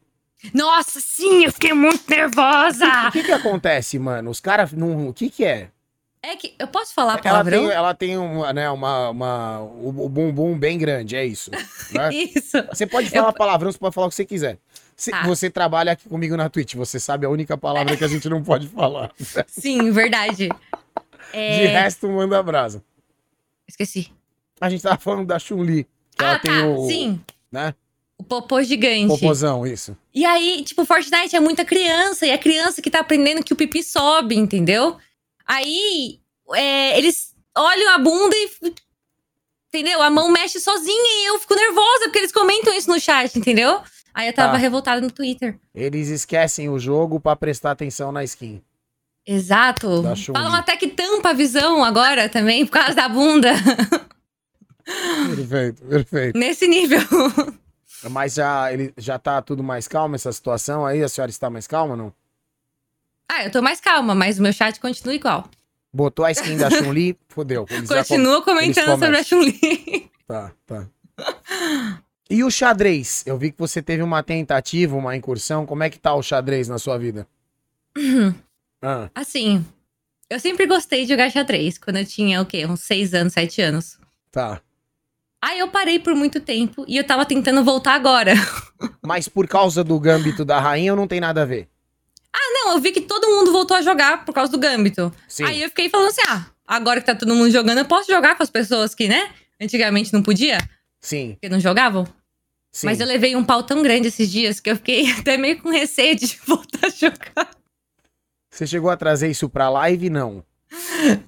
[0.54, 3.08] Nossa, sim, eu fiquei muito nervosa.
[3.08, 4.30] O que que acontece, mano?
[4.30, 5.08] Os caras não.
[5.08, 5.70] O que que é?
[6.22, 7.66] É que eu posso falar Ela palavrão?
[7.66, 11.50] tem, ela tem uma, né, uma, uma, o, o bumbum bem grande, é isso.
[11.92, 12.10] né?
[12.12, 12.56] Isso.
[12.72, 14.58] Você pode falar palavrão, você pode falar o que você quiser.
[14.96, 15.22] Se- Tá.
[15.22, 18.42] Você trabalha aqui comigo na Twitch, você sabe a única palavra que a gente não
[18.42, 19.12] pode falar.
[19.46, 20.48] Sim, verdade.
[21.32, 21.66] De É...
[21.66, 22.82] resto, manda brasa.
[23.66, 24.10] Esqueci.
[24.60, 25.86] A gente tava falando da Chun-Li.
[26.16, 26.66] Que ela Ah, tem tá.
[26.66, 26.86] o.
[26.88, 27.20] Sim.
[27.52, 27.74] Né?
[28.18, 29.06] O popô gigante.
[29.08, 29.96] Popozão, isso.
[30.12, 33.56] E aí, tipo, Fortnite é muita criança, e a criança que tá aprendendo que o
[33.56, 34.96] pipi sobe, entendeu?
[35.46, 36.18] Aí,
[36.54, 38.72] é, eles olham a bunda e.
[39.68, 40.00] Entendeu?
[40.02, 43.80] A mão mexe sozinha e eu fico nervosa, porque eles comentam isso no chat, entendeu?
[44.14, 44.58] Aí eu tava Tá.
[44.58, 45.58] revoltada no Twitter.
[45.74, 48.60] Eles esquecem o jogo pra prestar atenção na skin.
[49.30, 50.02] Exato.
[50.32, 53.52] Falam até que tampa a visão agora também, por causa da bunda.
[55.36, 56.38] Perfeito, perfeito.
[56.38, 56.98] Nesse nível.
[58.10, 61.02] Mas já, ele, já tá tudo mais calmo essa situação aí?
[61.02, 62.10] A senhora está mais calma, não?
[63.28, 65.46] ah, eu tô mais calma, mas o meu chat continua igual.
[65.92, 67.66] Botou a skin da Chun-Li, fodeu.
[67.66, 70.10] Continua comentando eles sobre a Chun-Li.
[70.26, 70.86] Tá, tá.
[72.30, 73.24] E o xadrez?
[73.26, 75.66] Eu vi que você teve uma tentativa, uma incursão.
[75.66, 77.26] Como é que tá o xadrez na sua vida?
[78.82, 79.64] Ah, Assim,
[80.30, 82.66] eu sempre gostei de jogar xadrez, quando eu tinha, o quê?
[82.66, 83.98] Uns seis anos, sete anos.
[84.32, 84.60] tá.
[85.40, 88.34] Aí eu parei por muito tempo e eu tava tentando voltar agora.
[89.06, 91.68] Mas por causa do gâmbito da rainha ou não tem nada a ver?
[92.52, 95.12] Não, eu vi que todo mundo voltou a jogar por causa do Gambito.
[95.28, 95.44] Sim.
[95.44, 98.36] Aí eu fiquei falando assim: ah, agora que tá todo mundo jogando, eu posso jogar
[98.36, 99.30] com as pessoas que, né?
[99.60, 100.58] Antigamente não podia,
[101.00, 102.04] Sim, porque não jogavam.
[102.72, 102.86] sim.
[102.86, 105.70] Mas eu levei um pau tão grande esses dias que eu fiquei até meio com
[105.70, 107.50] receio de voltar a jogar.
[108.58, 110.10] Você chegou a trazer isso pra live?
[110.10, 110.44] Não.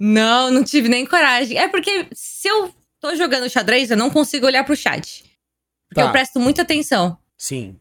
[0.00, 1.56] Não, não tive nem coragem.
[1.56, 5.22] É porque se eu tô jogando xadrez, eu não consigo olhar pro chat.
[5.88, 6.08] Porque Tá.
[6.08, 7.16] eu presto muita atenção.
[7.38, 7.78] Sim.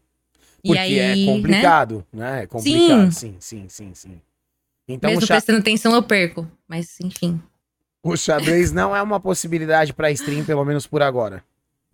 [0.62, 1.24] E Porque aí, é né?
[1.26, 2.42] complicado, né?
[2.44, 3.10] É complicado.
[3.10, 4.20] Sim, sim, sim, sim.
[4.86, 6.48] Então Mesmo xa- prestando atenção, eu perco.
[6.68, 7.42] Mas, enfim.
[8.04, 11.42] o xadrez não é uma possibilidade pra stream, pelo menos por agora.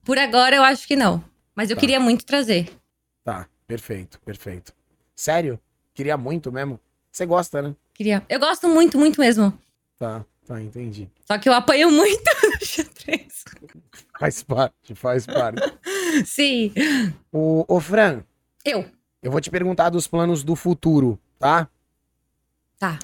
[0.05, 1.25] Por agora, eu acho que não.
[1.55, 1.81] Mas eu Tá.
[1.81, 2.71] queria muito trazer.
[3.25, 4.75] Tá, perfeito, perfeito.
[5.15, 5.59] Sério?
[5.95, 6.79] Queria muito mesmo?
[7.17, 7.75] Você gosta, né?
[7.95, 8.23] Queria.
[8.29, 9.59] Eu gosto muito, muito mesmo.
[9.99, 11.09] Tá, tá, entendi.
[11.25, 13.43] Só que eu apanho muito no xadrez.
[14.21, 15.63] Faz parte, faz parte.
[16.27, 16.75] Sim.
[17.33, 18.23] O, ô, Fran,
[18.63, 18.85] Eu.
[19.23, 21.67] eu vou te perguntar dos planos do futuro, tá?
[22.79, 22.99] Tá.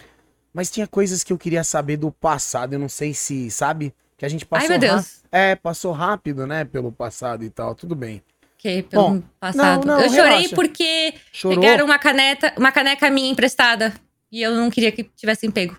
[0.53, 3.95] Mas tinha coisas que eu queria saber do passado, eu não sei se, sabe?
[4.19, 5.23] Que a gente passou Ai, meu Deus.
[5.33, 8.23] É, passou rápido, né, pelo passado e tal, tudo bem.
[8.63, 9.85] Que pelo Bom, passado.
[9.85, 10.55] não, não, eu chorei relaxa.
[10.55, 11.59] porque Chorou?
[11.61, 13.93] pegaram uma caneta, uma caneca minha emprestada.
[14.31, 15.77] E eu não queria que tivessem pego.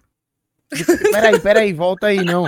[1.12, 2.46] Peraí, peraí, volta aí, não.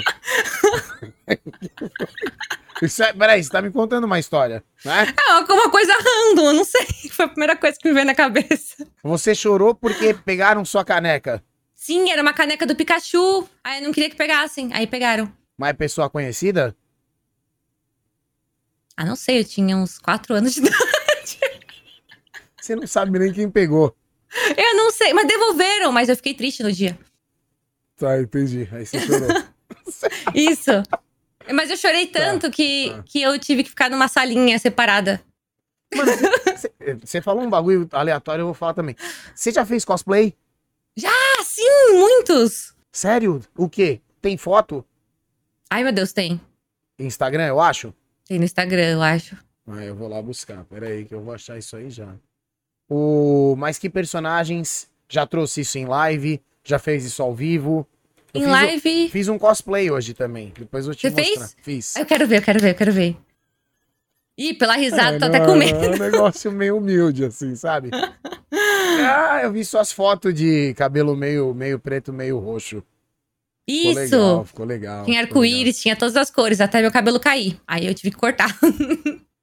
[1.27, 5.13] É, peraí, você tá me contando uma história, né?
[5.27, 6.85] É uma- uma coisa random, eu não sei.
[7.11, 8.85] Foi a primeira coisa que me veio na cabeça.
[9.03, 11.41] Você chorou porque pegaram sua caneca.
[11.73, 13.47] Sim, era uma caneca do Pikachu.
[13.63, 14.69] Aí eu não queria que pegassem.
[14.73, 15.31] Aí pegaram.
[15.57, 16.75] Mas é pessoa conhecida?
[18.97, 21.39] Ah, não sei, eu tinha uns quatro anos de idade.
[22.61, 23.95] Você não sabe nem quem pegou.
[24.57, 26.97] Eu não sei, mas devolveram, mas eu fiquei triste no dia.
[27.97, 28.67] Tá, entendi.
[28.71, 29.27] Aí você chorou.
[30.33, 30.71] Isso.
[31.53, 33.03] Mas eu chorei tanto que, tá.
[33.03, 35.21] que eu tive que ficar numa salinha separada.
[35.93, 36.11] Mano,
[37.03, 38.95] você- falou um bagulho aleatório, eu vou falar também.
[39.33, 40.35] Você já fez cosplay?
[41.05, 42.73] Ah, sim, muitos!
[42.91, 43.41] Sério?
[43.55, 44.01] O quê?
[44.21, 44.83] Tem foto?
[45.69, 46.41] Ai, meu Deus, tem.
[46.97, 47.93] Instagram, eu acho?
[48.27, 49.37] Tem no Instagram, eu acho.
[49.67, 50.63] Ah, eu vou lá buscar.
[50.65, 52.13] Pera aí que eu vou achar isso aí já.
[52.89, 53.55] O...
[53.57, 56.41] Mas que personagens já trouxe isso em live?
[56.63, 57.87] Já fez isso ao vivo?
[58.33, 59.09] Eu Em fiz, live.
[59.09, 60.51] fiz um cosplay hoje também.
[60.57, 61.47] Depois eu te Você mostrar.
[61.47, 61.57] fez?
[61.61, 61.95] Fiz.
[61.95, 63.17] Eu quero ver, eu quero ver, eu quero ver.
[64.37, 65.95] Ih, pela risada, É, tô não, até com É medo.
[65.95, 67.89] um negócio meio humilde, assim, sabe?
[68.51, 72.83] ah, eu vi suas fotos de cabelo meio, meio preto, meio roxo.
[73.67, 73.99] Ficou Isso!
[73.99, 75.05] legal, ficou legal.
[75.05, 75.51] Tinha ficou legal.
[75.51, 77.59] arco-íris, tinha todas as cores, até meu cabelo cair.
[77.65, 78.55] Aí eu tive que cortar.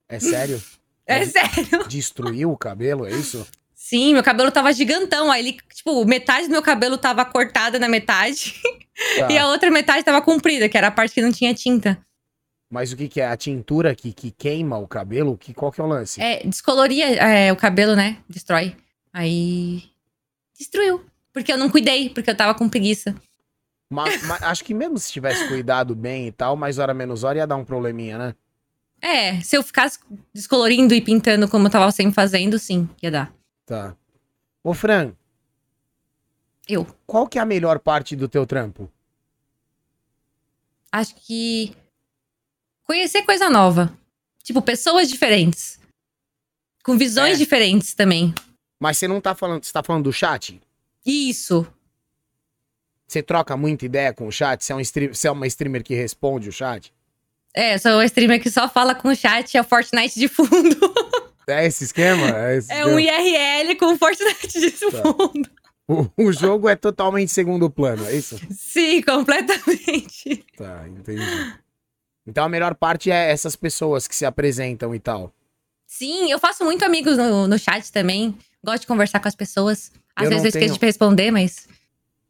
[0.09, 0.63] É sério?
[1.05, 1.89] É sério.
[1.89, 3.45] Destruiu o cabelo, é isso?
[3.75, 5.33] Sim, meu cabelo tava gigantão.
[5.33, 8.55] Aí ele, tipo, metade do meu cabelo tava cortada na metade.
[9.19, 9.33] Tá.
[9.33, 11.99] E a outra metade tava comprida, que era a parte que não tinha tinta.
[12.71, 13.27] Mas o que, que é?
[13.27, 15.37] A tintura que, que queima o cabelo?
[15.37, 16.23] Que, qual que é o lance?
[16.23, 18.19] É, descoloria é, o cabelo, né?
[18.29, 18.77] Destrói.
[19.13, 19.83] Aí.
[20.57, 21.05] Destruiu.
[21.33, 23.15] Porque eu não cuidei, porque eu tava com preguiça.
[23.93, 27.39] Mas, mas acho que mesmo se tivesse cuidado bem e tal, mais hora menos hora
[27.39, 28.35] ia dar um probleminha, né?
[29.01, 29.99] É, se eu ficasse
[30.33, 33.33] descolorindo e pintando como eu tava sempre fazendo, sim, ia dar.
[33.67, 33.97] Tá.
[34.63, 35.13] Ô, Fran,
[36.69, 36.87] Eu.
[37.07, 38.91] qual que é a melhor parte do teu trampo?
[40.91, 41.75] Acho que
[42.85, 43.97] conhecer coisa nova.
[44.43, 45.81] Tipo, pessoas diferentes.
[46.85, 47.39] Com visões É.
[47.39, 48.35] diferentes também.
[48.79, 50.61] Mas você não tá falando, você tá falando do chat?
[51.07, 51.67] Isso.
[53.13, 54.65] Você troca muita ideia com o chat?
[54.65, 56.91] Você é, um stream, você é uma streamer que responde o chat?
[57.55, 60.51] É, sou uma streamer que só fala com o chat, é o Fortnite de fundo.
[61.49, 62.29] É esse esquema?
[62.39, 63.01] É, esse É um?
[63.01, 65.03] IRL com o Fortnite de Tá.
[65.03, 65.51] fundo.
[65.89, 68.39] o, o jogo é totalmente segundo plano, é isso?
[68.49, 70.45] Sim, completamente.
[70.57, 71.21] Tá, entendi.
[72.25, 75.33] Então a melhor parte é essas pessoas que se apresentam e tal.
[75.85, 78.39] Sim, eu faço muito amigos no, no chat também.
[78.65, 79.91] Gosto de conversar com as pessoas.
[80.15, 81.67] Às Eu vezes eu esqueço tenho- de responder, mas.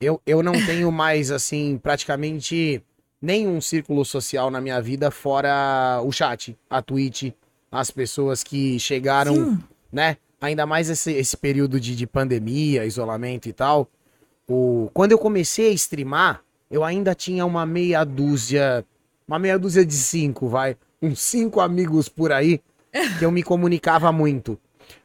[0.03, 2.83] Eu, eu não tenho mais, assim, praticamente
[3.21, 7.33] nenhum círculo social na minha vida fora o chat, a Twitch,
[7.71, 9.59] as pessoas que chegaram, Sim.
[9.93, 10.17] né?
[10.41, 13.88] Ainda mais esse, esse período de, de pandemia, isolamento e tal.
[14.49, 18.85] O, quando eu comecei a streamar, eu ainda tinha uma meia dúzia,
[19.27, 22.61] uma meia dúzia de cinco, vai, uns cinco amigos por aí,
[23.21, 24.59] que eu me comunicava muito.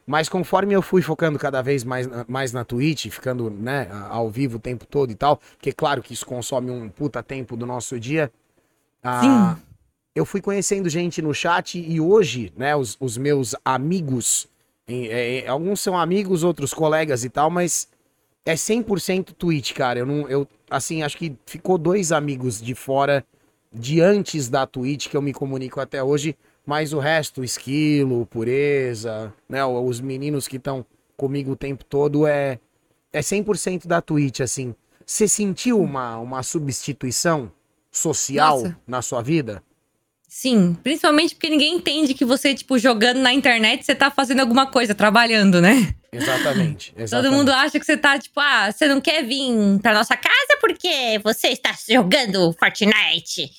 [0.06, 4.30] Mas conforme eu fui focando cada vez mais, na- mais na Twitch, ficando, né, ao
[4.30, 7.66] vivo o tempo todo e tal, porque claro que isso consome um puta tempo do
[7.66, 8.30] nosso dia.
[9.02, 9.56] ah,
[10.14, 14.48] eu fui conhecendo gente no chat e hoje, né, os, os meus amigos,
[14.88, 17.88] em- é, é, alguns são amigos, outros colegas e tal, mas
[18.44, 20.00] é 100% Twitch, cara.
[20.00, 23.24] Eu não, eu, assim, acho que ficou dois amigos de fora
[23.72, 26.36] de antes da Twitch que eu me comunico até hoje,
[26.68, 30.84] mas o resto, Esquilo, Pureza, né, os meninos que estão
[31.16, 32.58] comigo o tempo todo é
[33.10, 34.74] é 100% da Twitch, assim.
[35.06, 37.50] Você sentiu uma, uma substituição
[37.90, 38.78] social Nossa.
[38.86, 39.62] na sua vida?
[40.28, 44.66] Sim, principalmente porque ninguém entende que você, tipo, jogando na internet, você tá fazendo alguma
[44.66, 45.94] coisa, trabalhando, né?
[46.12, 46.92] Exatamente.
[46.92, 47.34] Todo exatamente.
[47.34, 51.18] mundo acha que você tá, tipo, ah, você não quer vir pra nossa casa porque
[51.24, 53.50] você está jogando Fortnite.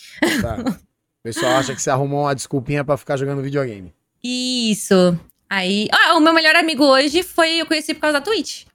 [0.43, 0.78] Tá.
[1.30, 3.94] O pessoal acha que você arrumou uma desculpinha pra ficar jogando videogame.
[4.24, 5.20] Isso.
[5.50, 5.88] Aí.
[5.92, 8.65] Ah, o meu melhor amigo hoje foi eu conheci por causa da Twitch.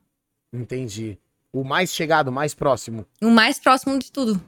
[0.52, 1.18] Entendi.
[1.52, 3.06] O mais chegado, o mais próximo.
[3.22, 4.40] O mais próximo de tudo.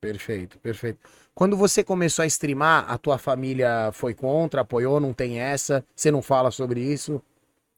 [0.00, 0.98] Perfeito, perfeito.
[1.34, 5.84] Quando você começou a streamar, a tua família foi contra, apoiou, não tem essa?
[5.94, 7.22] Você não fala sobre isso?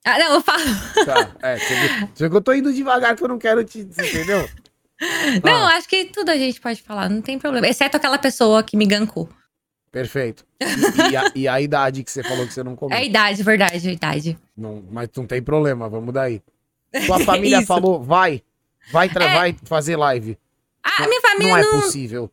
[0.05, 0.65] Ah, não, eu falo.
[1.07, 1.59] Tá, é,
[2.15, 4.49] você que eu tô indo devagar que eu não quero te, entendeu?
[5.45, 7.67] Não, Ah, acho que tudo a gente pode falar, não tem problema.
[7.67, 9.29] Exceto aquela pessoa que me gankou.
[9.95, 10.45] Perfeito.
[10.61, 12.99] E, e a, e a idade que você falou que você não É a comeu?
[13.03, 14.39] idade, verdade, a idade.
[14.57, 16.43] Não, mas não tem problema, vamos daí.
[17.07, 18.43] Tua família falou, vai,
[18.93, 19.11] vai, É.
[19.35, 20.37] vai fazer live.
[20.83, 22.31] Ah, a minha família Não é não, possível.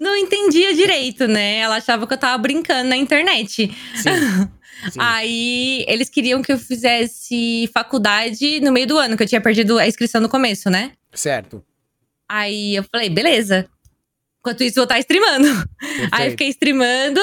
[0.00, 1.58] não entendia direito, né?
[1.58, 3.70] Ela achava que eu tava brincando na internet.
[3.96, 4.10] Sim.
[4.90, 4.98] sim.
[4.98, 9.78] Aí eles queriam que eu fizesse faculdade no meio do ano, que eu tinha perdido
[9.78, 10.92] a inscrição no começo, né?
[11.12, 11.62] Certo.
[12.28, 13.68] Aí eu falei, beleza.
[14.40, 15.46] Enquanto isso, eu vou estar streamando.
[15.48, 16.30] Aí eu Perfeito.
[16.32, 17.20] fiquei streamando.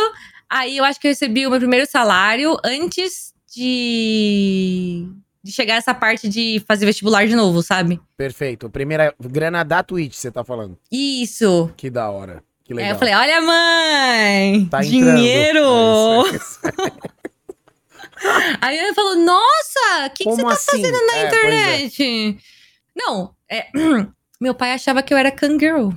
[0.49, 5.05] Aí eu acho que eu recebi o meu primeiro salário antes de,
[5.43, 7.99] de chegar essa parte de fazer vestibular de novo, sabe?
[8.15, 8.69] Perfeito.
[8.69, 10.77] Primeira grana da Twitch, você tá falando.
[10.91, 11.71] Isso.
[11.75, 12.43] Que da hora.
[12.63, 12.91] Que Aí legal.
[12.93, 14.65] eu falei, olha, mãe!
[14.69, 15.59] Tá dinheiro!
[15.59, 16.97] É isso, é isso.
[18.61, 20.71] Aí ele falou, nossa, o que, que você tá assim?
[20.81, 21.27] fazendo na É, é.
[21.27, 22.37] internet?
[22.95, 23.35] Não,
[24.41, 25.91] meu pai achava que eu era Kangirl.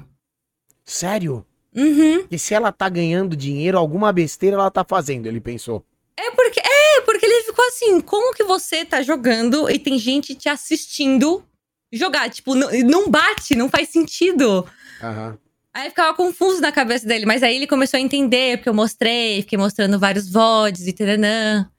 [0.91, 1.47] Sério?
[1.73, 2.27] Uhum.
[2.29, 5.87] E se ela tá ganhando dinheiro, alguma besteira ela tá fazendo, ele pensou.
[6.17, 10.35] É porque, é porque ele ficou assim, como que você tá jogando e tem gente
[10.35, 11.45] te assistindo
[11.93, 12.29] jogar?
[12.29, 14.67] Tipo, não, não bate, não faz sentido.
[15.01, 15.39] Aham.
[15.73, 19.43] Aí ficava confuso na cabeça dele, mas aí ele começou a entender, porque eu mostrei,
[19.43, 21.71] fiquei mostrando vários VODs e taranã.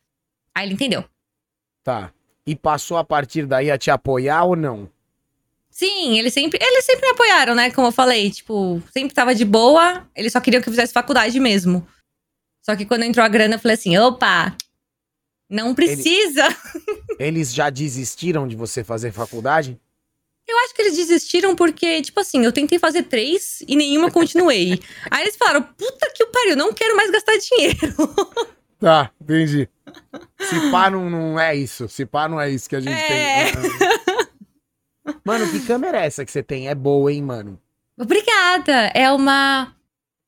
[0.56, 1.04] Aí ele entendeu.
[1.84, 2.14] Tá.
[2.48, 4.90] E passou a partir daí a te apoiar ou não?
[5.72, 7.72] Sim, eles sempre, eles sempre me apoiaram, né?
[7.72, 11.40] Como eu falei, tipo, sempre tava de boa, eles só queriam que eu fizesse faculdade
[11.40, 11.88] mesmo.
[12.64, 14.56] Só que quando entrou a grana, eu falei assim: opa,
[15.50, 16.48] não precisa.
[17.18, 19.80] Eles já desistiram de você fazer faculdade?
[20.48, 24.80] Eu acho que eles desistiram porque, tipo assim, eu tentei fazer três e nenhuma continuei.
[25.10, 27.78] Aí eles falaram: puta que o pariu, não quero mais gastar dinheiro.
[28.82, 29.70] Tá, entendi.
[30.40, 31.88] Se pá não, não é isso.
[31.88, 33.52] Se pá não é isso que a gente É.
[33.52, 33.62] tem.
[35.24, 36.68] Mano, que câmera é essa que você tem?
[36.68, 37.60] É boa, hein, mano?
[37.98, 38.92] Obrigada.
[38.94, 39.74] É uma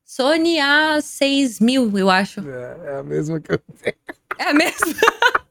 [0.05, 2.39] Sony A6000, eu acho.
[2.47, 3.95] É, é a mesma que eu tenho.
[4.37, 4.93] É a mesma?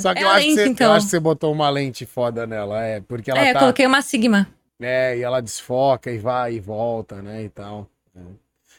[0.00, 0.92] Só que É eu, acho que lente, você, eu então.
[0.92, 3.00] acho que você botou uma lente foda nela, é.
[3.00, 3.60] Porque ela é, eu tá.
[3.60, 4.48] coloquei uma Sigma.
[4.80, 7.88] É, e ela desfoca e vai e volta, né, e tal.
[8.16, 8.20] É.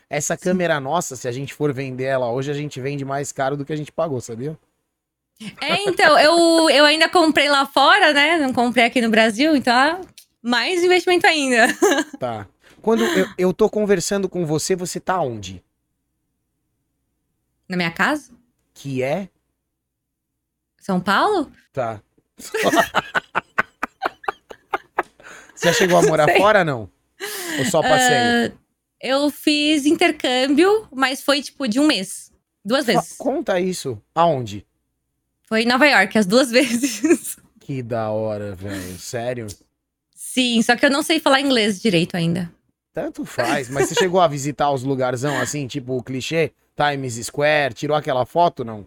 [0.10, 3.56] Essa câmera nossa, se a gente for vender ela hoje, a gente vende mais caro
[3.56, 4.58] do que a gente pagou, sabia?
[5.62, 8.38] É, então, eu, eu ainda comprei lá fora, né?
[8.38, 10.02] Não comprei aqui no Brasil, então ah,
[10.42, 11.68] mais investimento ainda.
[12.20, 12.46] Tá.
[12.82, 15.64] Quando eu, eu tô conversando com você, você tá onde?
[17.68, 18.32] Na minha casa?
[18.74, 19.30] Que é?
[20.80, 21.52] São Paulo?
[21.72, 22.02] Tá.
[25.56, 26.38] você já chegou a morar Sei.
[26.38, 26.90] fora, não?
[27.60, 28.52] Ou só passeio?
[28.52, 28.58] Ah,
[29.02, 32.32] eu fiz intercâmbio, mas foi tipo de um mês.
[32.64, 33.16] Duas vezes.
[33.18, 34.02] Conta isso.
[34.14, 34.66] Aonde?
[35.50, 37.38] Foi em Nova York, as duas vezes.
[37.60, 38.98] Que da hora, velho.
[39.00, 39.48] Sério?
[40.16, 42.52] Sim, só que eu não sei falar inglês direito ainda.
[42.94, 43.68] Tanto faz.
[43.70, 46.52] Mas você chegou a visitar os lugarzão assim, tipo o clichê?
[46.78, 47.74] Times Square?
[47.74, 48.86] Tirou aquela foto, não?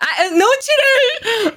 [0.00, 1.56] Ah, eu não tirei!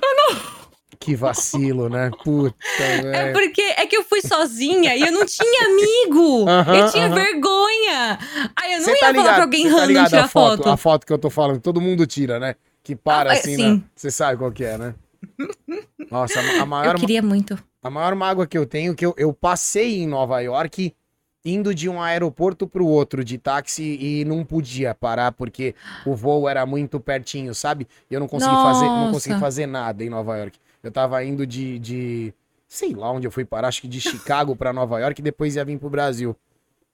[0.99, 2.11] Que vacilo, né?
[2.23, 3.33] Puta, É velho.
[3.33, 6.45] porque é que eu fui sozinha e eu não tinha amigo.
[6.47, 7.15] Aham, eu tinha aham.
[7.15, 8.19] vergonha.
[8.55, 10.57] Aí eu não Você ia tá falar ligado, pra alguém tá random tirar a foto,
[10.57, 10.69] foto.
[10.69, 12.55] A foto que eu tô falando, todo mundo tira, né?
[12.83, 13.73] Que para Ah, assim, sim.
[13.75, 13.83] né?
[13.95, 14.95] Você sabe qual que é, né?
[16.09, 17.61] Nossa, a, maior, Eu queria muito.
[17.83, 20.95] a maior mágoa que eu tenho é que eu, eu passei em Nova York
[21.43, 25.73] indo de um aeroporto pro outro de táxi e não podia parar porque
[26.05, 27.87] o voo era muito pertinho, sabe?
[28.09, 30.59] E eu não consegui fazer, não consegui fazer nada em Nova York.
[30.83, 32.33] Eu tava indo de, de
[32.67, 35.55] sei lá onde eu fui parar, acho que de Chicago pra Nova York e depois
[35.55, 36.35] ia vir pro Brasil.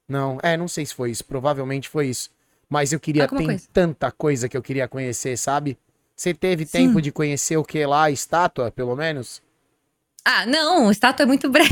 [0.08, 2.30] Não, é, não sei se foi isso, provavelmente foi isso.
[2.68, 3.68] Mas eu queria, Alguma tem coisa.
[3.72, 5.78] tanta coisa que eu queria conhecer, sabe?
[6.16, 6.72] Você teve Sim.
[6.88, 9.42] tempo de conhecer o que lá, a estátua, pelo menos?
[10.24, 11.70] Ah, não, estátua é muito brega.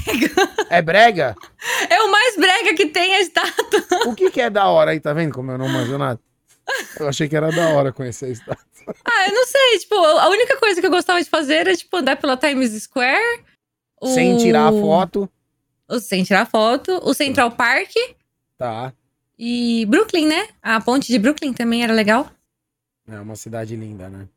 [0.70, 1.34] É brega?
[1.90, 3.82] É o mais brega que tem a estátua.
[4.06, 6.20] O que que é da hora aí, tá vendo como eu não manjo nada?
[6.98, 8.64] Eu achei que era da hora conhecer a estátua.
[9.04, 11.96] Ah, eu não sei, tipo, a única coisa que eu gostava de fazer era, tipo,
[11.96, 13.42] andar pela Times Square.
[14.00, 15.28] o- Sem tirar a foto,
[15.88, 17.00] o- sem tirar foto.
[17.02, 17.90] O Central Park
[18.58, 18.92] tá?
[19.38, 20.48] E Brooklyn, né?
[20.62, 22.30] A ponte de Brooklyn também era legal.
[23.06, 24.28] É uma cidade linda, né?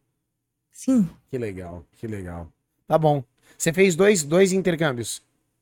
[0.72, 1.10] Sim.
[1.30, 2.48] Que legal, que legal.
[2.88, 3.24] Tá bom.
[3.58, 5.22] Você fez dois, dois intercâmbios,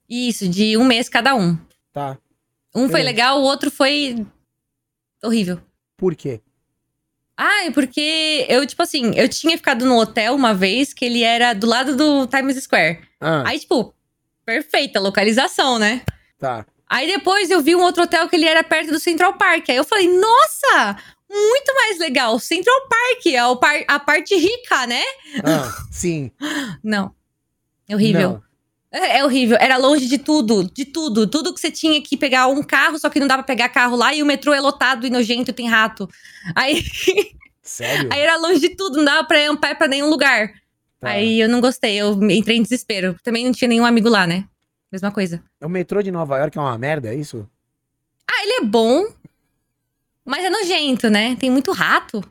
[0.10, 1.58] Isso, de um mês cada um.
[1.94, 2.18] tá?
[2.74, 4.26] Um foi legal, o outro foi
[5.24, 5.62] horrível.
[5.96, 6.42] Por quê?
[7.38, 11.22] Ah, é porque eu, tipo assim, eu tinha ficado no hotel uma vez que ele
[11.24, 13.00] era do lado do Times Square.
[13.20, 13.94] Ah, Aí, tipo,
[14.46, 16.02] perfeita localização, né?
[16.38, 16.66] tá.
[16.90, 19.70] Aí depois eu vi um outro hotel que ele era perto do Central Park.
[19.70, 20.98] Aí eu falei, nossa,
[21.30, 22.38] muito mais legal.
[22.40, 25.02] Central Park é o par- a parte rica, né?
[25.44, 26.32] Ah, sim.
[26.84, 27.14] Não.
[27.90, 28.30] É horrível.
[28.32, 28.46] Não.
[28.92, 29.58] É, é horrível.
[29.60, 31.28] Era longe de tudo, de tudo.
[31.28, 33.96] Tudo que você tinha que pegar um carro, só que não dá pra pegar carro
[33.96, 36.08] lá e o metrô é lotado e nojento e tem rato.
[36.56, 36.82] Aí,
[37.62, 38.10] Sério?
[38.14, 40.54] aí era longe de tudo, não dava pra ir a pé pra nenhum lugar.
[41.02, 41.10] Tá.
[41.10, 43.18] Aí eu não gostei, eu entrei em desespero.
[43.24, 44.46] Também não tinha nenhum amigo lá, né?
[44.96, 45.44] Mesma coisa.
[45.62, 47.46] O metrô de Nova York é uma merda, é isso?
[48.26, 49.06] Ah, ele é bom,
[50.24, 51.36] mas é nojento, né?
[51.36, 52.24] Tem muito rato.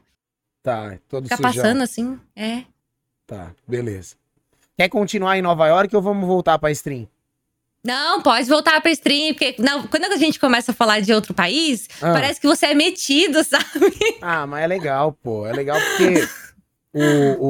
[0.63, 1.53] Tá, todo Fica sujão.
[1.53, 2.19] passando assim.
[2.35, 2.63] É.
[3.27, 4.15] Tá, beleza.
[4.79, 7.07] Quer continuar em Nova York ou vamos voltar pra stream?
[7.85, 11.35] Não, pode voltar pra stream, porque não, quando a gente começa a falar de outro
[11.35, 12.15] país, Ah.
[12.15, 14.17] parece que você é metido, sabe?
[14.23, 15.47] Ah, mas é legal, pô.
[15.47, 16.27] É legal porque
[16.95, 17.47] o,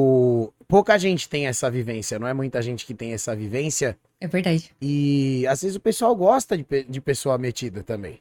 [0.47, 0.53] o...
[0.67, 3.97] pouca gente tem essa vivência, não é muita gente que tem essa vivência.
[4.25, 4.71] É verdade.
[4.81, 8.19] E às vezes o pessoal gosta de, de pessoa metida também.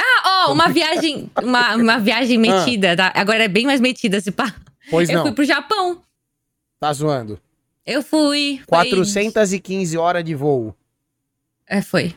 [0.00, 3.12] Ah, ó, uma viagem, uma, uma viagem metida, tá?
[3.14, 4.52] Agora é bem mais metida, se pá.
[4.90, 6.02] Pois Eu não, fui pro Japão.
[6.80, 7.40] tá zoando.
[7.86, 8.56] Eu fui.
[8.68, 10.74] foi- 415 horas de voo.
[11.64, 12.14] É, foi.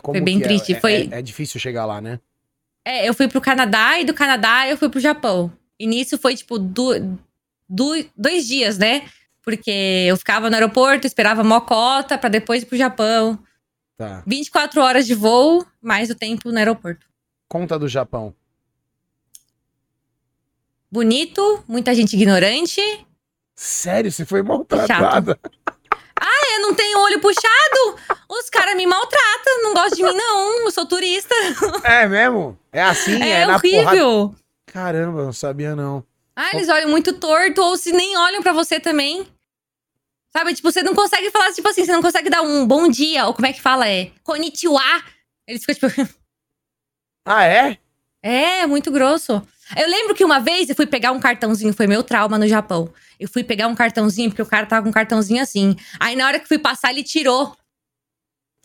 [0.00, 0.42] Como Foi bem é?
[0.42, 2.20] triste, É- foi- É, é difícil chegar lá, né?
[2.84, 5.52] É, eu fui pro Canadá e do Canadá eu fui pro Japão.
[5.76, 7.18] E nisso foi, tipo, du-
[7.68, 9.08] du- dois dias, né?
[9.46, 13.38] Porque eu ficava no aeroporto, esperava mocota pra depois ir pro Japão.
[13.96, 14.24] Tá.
[14.26, 17.06] 24 horas de voo, mais o tempo no aeroporto.
[17.48, 18.34] Conta do Japão.
[20.90, 22.80] Bonito, muita gente ignorante.
[23.54, 25.38] Sério, você foi maltratada?
[26.54, 27.96] Eu não tenho olho puxado.
[28.28, 30.64] Os caras me maltratam, não gostam de mim, não.
[30.64, 31.34] Eu sou turista.
[31.84, 32.58] É mesmo?
[32.72, 33.22] É assim?
[33.22, 33.88] É, É, na porrada?
[33.90, 34.34] horrível.
[34.66, 36.02] Caramba, não sabia não.
[36.34, 39.26] Ah, eles olham muito torto, ou se nem olham pra você também.
[40.36, 43.24] Sabe, tipo, você não consegue falar, tipo assim, você não consegue dar um bom dia,
[43.26, 43.88] ou como é que fala?
[43.88, 44.82] É konnichiwa.
[45.48, 46.12] Eles ficam, tipo,
[47.24, 47.78] Ah, é?
[48.22, 49.42] é, muito grosso.
[49.74, 52.92] Eu lembro que uma vez eu fui pegar um cartãozinho, foi meu trauma no Japão.
[53.18, 55.74] Eu fui pegar um cartãozinho, porque o cara tava com um cartãozinho assim.
[55.98, 57.56] Aí na hora que fui passar, ele tirou.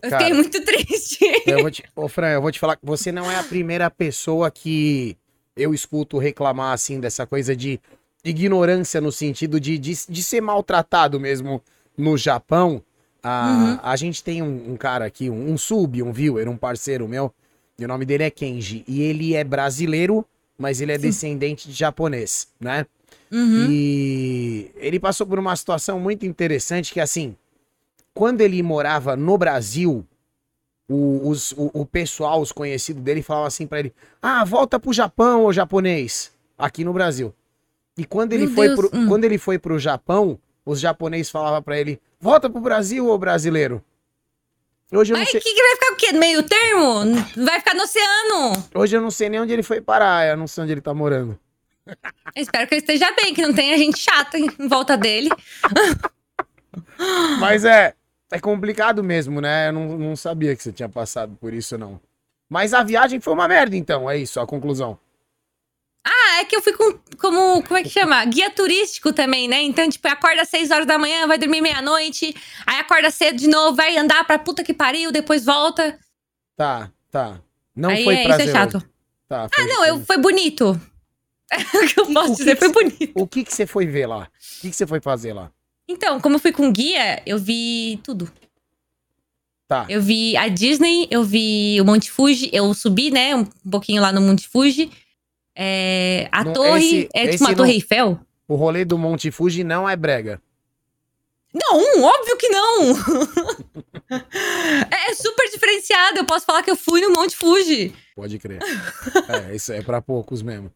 [0.04, 0.26] Eu Cara.
[0.26, 1.20] fiquei muito triste.
[1.48, 1.86] Eu vou te...
[1.96, 5.16] Ô, Fran, eu vou te falar que você não é a primeira pessoa que
[5.56, 7.80] eu escuto reclamar, assim, dessa coisa de
[8.24, 11.62] ignorância no sentido de, de, de ser maltratado mesmo
[11.98, 12.82] no Japão.
[13.24, 13.80] A, Uhum.
[13.84, 17.34] a gente tem um, um cara aqui, um, um sub, um viewer, um parceiro meu,
[17.78, 18.84] e o nome dele é Kenji.
[18.88, 20.26] E ele é brasileiro,
[20.58, 21.04] mas ele é Sim.
[21.04, 22.86] descendente de japonês, né?
[23.32, 23.68] Uhum.
[23.70, 27.36] E ele passou por uma situação muito interessante que, assim,
[28.14, 30.06] quando ele morava no Brasil,
[30.90, 34.92] o, os- o, o pessoal, os conhecidos dele, falavam assim pra ele: Ah, volta pro
[34.94, 37.34] Japão, ô japonês, aqui no Brasil.
[37.98, 39.08] E quando ele, Meu foi Deus, pro, hum.
[39.08, 43.84] quando ele foi pro Japão, os japoneses falavam pra ele: Volta pro Brasil, ô brasileiro.
[44.92, 46.12] Hoje eu, não Mas sei, que, que vai ficar o quê?
[46.12, 47.46] Meio termo?
[47.46, 48.68] Vai ficar no oceano.
[48.76, 50.94] hoje eu não sei nem onde ele foi parar, eu não sei onde ele tá
[50.94, 51.40] morando.
[52.36, 55.30] Eu espero que ele esteja bem, que não tenha gente chata em volta dele.
[57.40, 57.96] Mas é,
[58.32, 59.70] é complicado mesmo, né?
[59.70, 62.00] Eu não, não sabia que você tinha passado por isso, não.
[62.48, 64.98] Mas a viagem foi uma merda, então, é isso, a conclusão.
[66.06, 68.24] Ah, é que eu fui com, como, como é que chama?
[68.26, 69.62] Guia turístico também, né?
[69.62, 72.34] Então, tipo, acorda às 6 horas da manhã, vai dormir meia-noite,
[72.66, 76.00] aí acorda cedo de novo, vai andar pra puta que pariu, depois volta.
[76.58, 77.40] Tá, tá.
[77.76, 78.72] Não aí foi é, isso é prazeroso.
[78.80, 78.90] chato.
[79.30, 80.80] Tá, Ah, foi- não, eu, foi bonito.
[81.76, 83.12] o que eu posso o dizer, que foi bonito.
[83.16, 84.24] O que que você foi ver lá?
[84.58, 85.52] O que que você foi fazer lá?
[85.88, 88.32] Então, como eu fui com guia, eu vi tudo.
[89.68, 89.86] Tá.
[89.88, 94.12] Eu vi a Disney, eu vi o Monte Fuji, eu subi, né, um pouquinho lá
[94.12, 94.92] no Monte Fuji.
[95.56, 98.20] É, a Não, torre, esse- é tipo uma não- torre Eiffel.
[98.48, 100.42] O rolê do Monte Fuji não é brega.
[101.54, 102.92] Não, óbvio que não!
[104.90, 107.94] é super diferenciado, eu posso falar que eu fui no Monte Fuji.
[108.16, 108.60] Pode crer.
[109.28, 110.72] é, isso é pra poucos mesmo.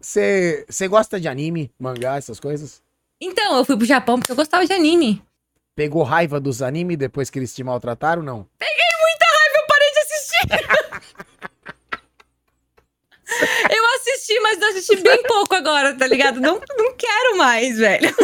[0.00, 2.82] Você gosta de anime, mangá, essas coisas?
[3.20, 5.22] Então, eu fui pro Japão porque eu gostava de anime.
[5.74, 8.46] Pegou raiva dos animes depois que eles te maltrataram, não?
[8.60, 11.47] Eu parei de assistir.
[13.70, 16.40] Eu assisti, mas eu assisti bem pouco agora, tá ligado?
[16.40, 18.14] Não, não quero mais, velho.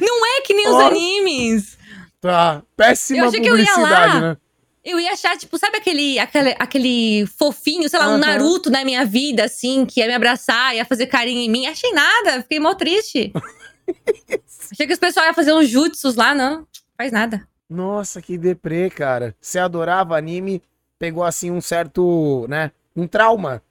[0.00, 1.78] Não é que nem os animes.
[2.20, 2.62] Tá.
[2.76, 4.20] Péssima Eu achei que eu ia lá.
[4.20, 4.36] né?
[4.84, 8.18] Eu ia achar, tipo, sabe aquele, aquele, aquele fofinho, sei lá, um Aham.
[8.18, 11.66] Naruto na minha vida, assim, que ia me abraçar, ia fazer carinho em mim.
[11.66, 13.32] Achei nada, fiquei mó triste.
[14.72, 16.66] Achei que os pessoal iam fazer uns jutsus lá, não.
[16.96, 17.46] Faz nada.
[17.68, 19.36] Nossa, que deprê, cara.
[19.40, 20.62] Você adorava anime,
[20.98, 23.62] pegou assim um certo, né, um trauma.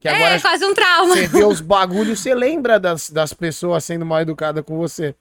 [0.00, 1.14] Que é, agora quase um trauma.
[1.14, 5.14] você vê os bagulhos, você lembra das, das pessoas sendo mal educadas com você.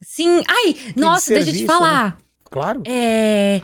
[0.00, 0.42] Sim.
[0.48, 2.18] Ai, nossa, deixa eu te serviço, falar.
[2.50, 2.82] Claro.
[2.86, 3.62] É.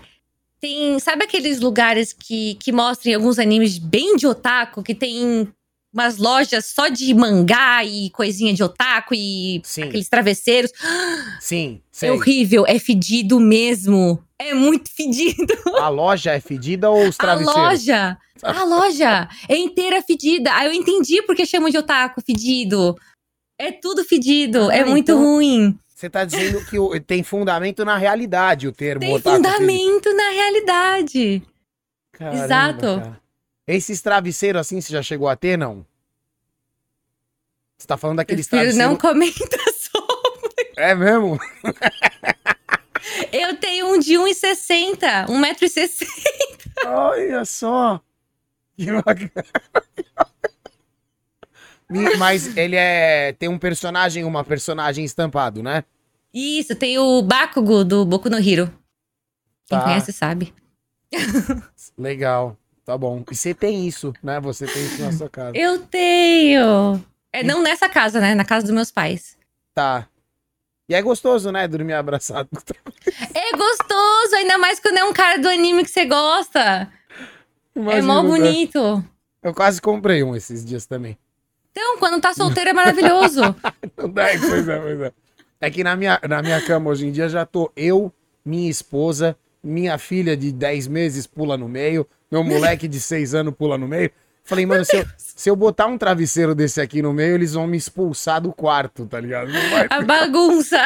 [0.60, 0.98] Tem.
[1.00, 5.52] Sabe aqueles lugares que, que mostram alguns animes bem de otaku, que tem
[5.92, 9.82] umas lojas só de mangá e coisinha de otaku e Sim.
[9.84, 10.72] aqueles travesseiros?
[11.40, 12.08] Sim, sei.
[12.08, 14.22] É horrível, é fedido mesmo.
[14.38, 15.52] É muito fedido.
[15.78, 17.62] A loja é fedida ou os A travesseiros?
[17.62, 20.52] loja, a loja é inteira fedida.
[20.54, 22.96] Aí eu entendi porque chamam de otaku fedido.
[23.60, 25.78] É tudo fedido, Ah, é muito então- ruim.
[25.94, 31.42] Você tá dizendo que tem fundamento na realidade o termo Tem fundamento na realidade.
[32.12, 32.80] Caramba, Exato.
[32.80, 33.20] cara.
[33.66, 35.86] Esses travesseiros assim, você já chegou a ter, não?
[37.78, 38.78] Você tá falando daqueles travesseiros...
[38.78, 40.72] não comenta sobre.
[40.76, 41.38] É mesmo?
[43.32, 46.06] Eu tenho um de 1,60, 1,60m.
[46.86, 48.00] Olha só.
[48.76, 49.30] Que bacana.
[52.18, 53.32] Mas ele é.
[53.34, 55.84] Tem um personagem, uma personagem estampado, né?
[56.32, 58.66] Isso, tem o Bakugo do Boku no Hiro.
[59.66, 59.84] Quem Tá.
[59.84, 60.54] conhece sabe.
[61.98, 62.56] Legal.
[62.84, 63.24] Tá bom.
[63.30, 64.40] E você tem isso, né?
[64.40, 65.56] Você tem isso na sua casa.
[65.56, 67.02] Eu tenho.
[67.32, 68.34] É, não nessa casa, né?
[68.34, 69.36] Na casa dos meus pais.
[69.74, 70.08] Tá.
[70.88, 71.66] E é gostoso, né?
[71.68, 72.48] Dormir abraçado.
[73.34, 76.60] É gostoso, ainda mais quando é um cara do anime que você gosta.
[76.60, 76.88] é
[77.74, 78.28] Imagina, mó né?
[78.28, 79.04] bonito.
[79.42, 81.16] Eu quase comprei um esses dias também.
[81.70, 83.40] Então, quando tá solteiro é maravilhoso.
[83.96, 85.12] Não dá, pois é, pois é.
[85.60, 88.12] É que na minha, na minha cama hoje em dia já tô eu,
[88.44, 93.54] minha esposa, minha filha de 10 meses pula no meio, meu moleque de 6 anos
[93.54, 94.10] pula no meio.
[94.42, 97.66] Falei, mano, se eu, se eu botar um travesseiro desse aqui no meio, eles vão
[97.66, 99.52] me expulsar do quarto, tá ligado?
[99.52, 100.78] Vai, A bagunça.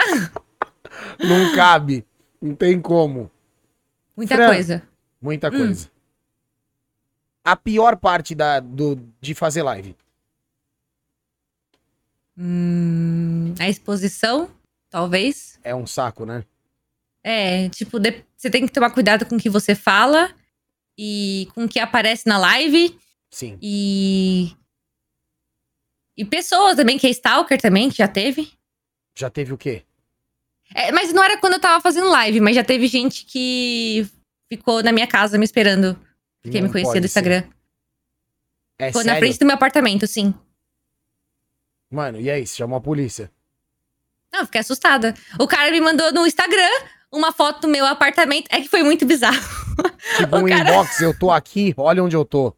[1.18, 2.04] não cabe.
[2.42, 3.30] Não tem como.
[4.16, 4.46] Muita Fran.
[4.48, 4.82] coisa.
[5.22, 5.88] Muita coisa.
[7.44, 9.96] A pior parte da, do, de fazer live.
[12.36, 14.50] Hum, a exposição,
[14.90, 15.58] talvez.
[15.64, 16.44] É um saco, né?
[17.22, 20.30] É, tipo, de- você tem que tomar cuidado com o que você fala
[20.96, 22.98] e com o que aparece na live.
[23.30, 23.58] Sim.
[23.60, 24.56] E.
[26.16, 28.50] E pessoas também, que é Stalker também, que já teve.
[29.14, 29.82] Já teve o quê?
[30.74, 34.08] É, mas não era quando eu tava fazendo live, mas já teve gente que
[34.48, 35.98] ficou na minha casa me esperando.
[36.50, 37.18] Quem me conhecia do ser.
[37.18, 37.42] Instagram.
[38.78, 39.14] É Ficou sério?
[39.14, 40.34] na frente do meu apartamento, sim.
[41.90, 42.46] Mano, e aí?
[42.46, 43.30] Você chamou a polícia?
[44.32, 45.14] Não, fiquei assustada.
[45.40, 46.68] O cara me mandou no Instagram
[47.10, 48.48] uma foto do meu apartamento.
[48.50, 49.65] É que foi muito bizarro.
[50.16, 52.54] Tipo O um cara- inbox, eu tô aqui, olha onde eu tô.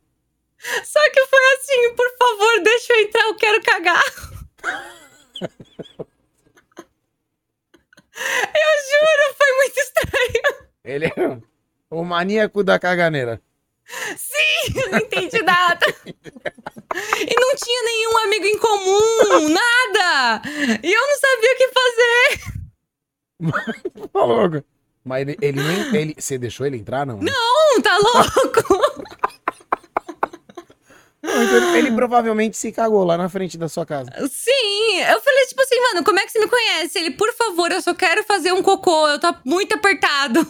[0.85, 4.05] Só que foi assim, por favor, deixa eu entrar, eu quero cagar.
[8.21, 10.69] Eu juro, foi muito estranho.
[10.85, 11.39] Ele é
[11.91, 13.41] o maníaco da caganeira.
[14.17, 15.87] Sim, eu não entendi nada.
[16.05, 20.43] E não tinha nenhum amigo em comum, nada.
[20.83, 22.41] E eu não sabia o que fazer.
[24.13, 24.65] Falou.
[25.09, 25.79] Mas ele, ele nem.
[25.97, 27.19] Ele, você deixou ele entrar, não?
[27.19, 27.81] Não.
[27.83, 28.83] Tá louco?
[31.23, 34.11] então ele, ele provavelmente se cagou lá na frente da sua casa.
[34.29, 36.99] Sim, eu falei tipo assim, mano, como é que você me conhece?
[36.99, 40.47] Ele, por favor, eu só quero fazer um cocô, eu tô muito apertado.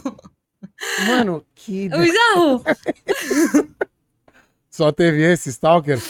[1.07, 1.89] Mano, que.
[1.95, 2.65] Bizarro.
[4.71, 6.01] Só teve esse Stalker?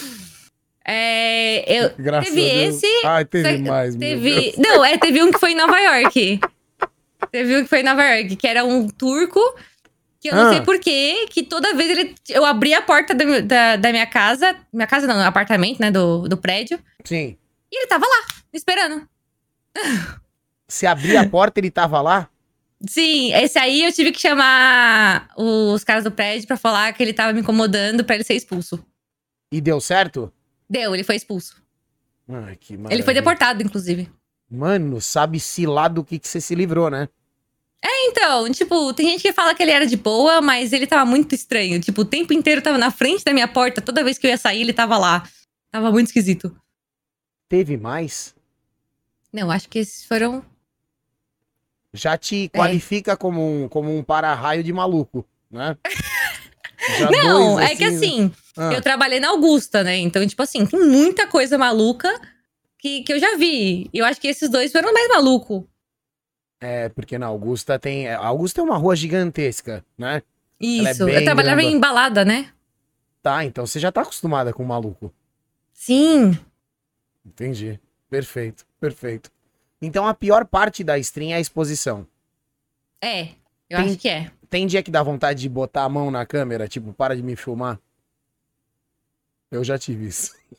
[0.84, 2.86] É, eu, Graças teve esse.
[3.04, 4.34] Ai, teve mais, meu Teve.
[4.34, 4.56] Deus.
[4.56, 6.40] Não, é, teve um que foi em Nova York.
[7.30, 9.40] Teve um que foi em Nova York, que era um turco.
[10.20, 10.52] Que eu não Ah.
[10.52, 12.14] sei porquê, que toda vez ele.
[12.28, 14.56] Eu abri a porta da, da, da minha casa.
[14.72, 15.90] Minha casa não, apartamento, né?
[15.90, 16.78] Do, do prédio.
[17.04, 17.36] Sim.
[17.70, 19.08] E ele tava lá, esperando.
[20.66, 22.28] Se abrir a porta, ele tava lá?
[22.88, 27.12] Sim, esse aí eu tive que chamar os caras do prédio pra falar que ele
[27.12, 28.84] tava me incomodando pra ele ser expulso.
[29.52, 30.32] E deu certo?
[30.70, 31.60] Deu, ele foi expulso.
[32.28, 33.04] Ai, que Ele maravilha.
[33.04, 34.08] foi deportado, inclusive.
[34.50, 37.08] Mano, sabe-se lá do que, que você se livrou, né?
[38.10, 41.34] Então, tipo, tem gente que fala que ele era de boa, mas ele tava muito
[41.34, 41.80] estranho.
[41.80, 43.80] Tipo, o tempo inteiro tava na frente da minha porta.
[43.82, 45.28] Toda vez que eu ia sair, ele tava lá.
[45.70, 46.54] Tava muito esquisito.
[47.48, 48.34] Teve mais?
[49.32, 50.44] Não, acho que esses foram.
[51.92, 52.18] Já É.
[52.18, 55.76] te qualifica como um, como um para-raio de maluco, né?
[56.98, 59.96] Já Não, dois, é que assim, Ah, eu trabalhei na Augusta, né?
[59.98, 62.08] Então, tipo assim, tem muita coisa maluca
[62.78, 63.88] que, que eu já vi.
[63.92, 65.68] Eu acho que esses dois foram mais maluco.
[66.60, 68.08] É, porque na Augusta tem.
[68.08, 70.22] a Augusta é uma rua gigantesca, né?
[70.60, 71.04] É Isso.
[71.04, 71.76] bem eu trabalhava grandona.
[71.76, 72.52] em balada, né?
[73.22, 75.12] Tá, então você já tá acostumada com maluco.
[75.72, 76.38] Sim.
[77.24, 77.78] Entendi.
[78.10, 79.30] Perfeito, perfeito.
[79.80, 82.06] Então a pior parte da stream é a exposição.
[83.00, 83.28] É.
[83.70, 84.30] Eu Tem- acho que é.
[84.50, 87.36] Tem dia que dá vontade de botar a mão na câmera, tipo, para de me
[87.36, 87.78] filmar?
[89.50, 90.34] Eu já tive isso.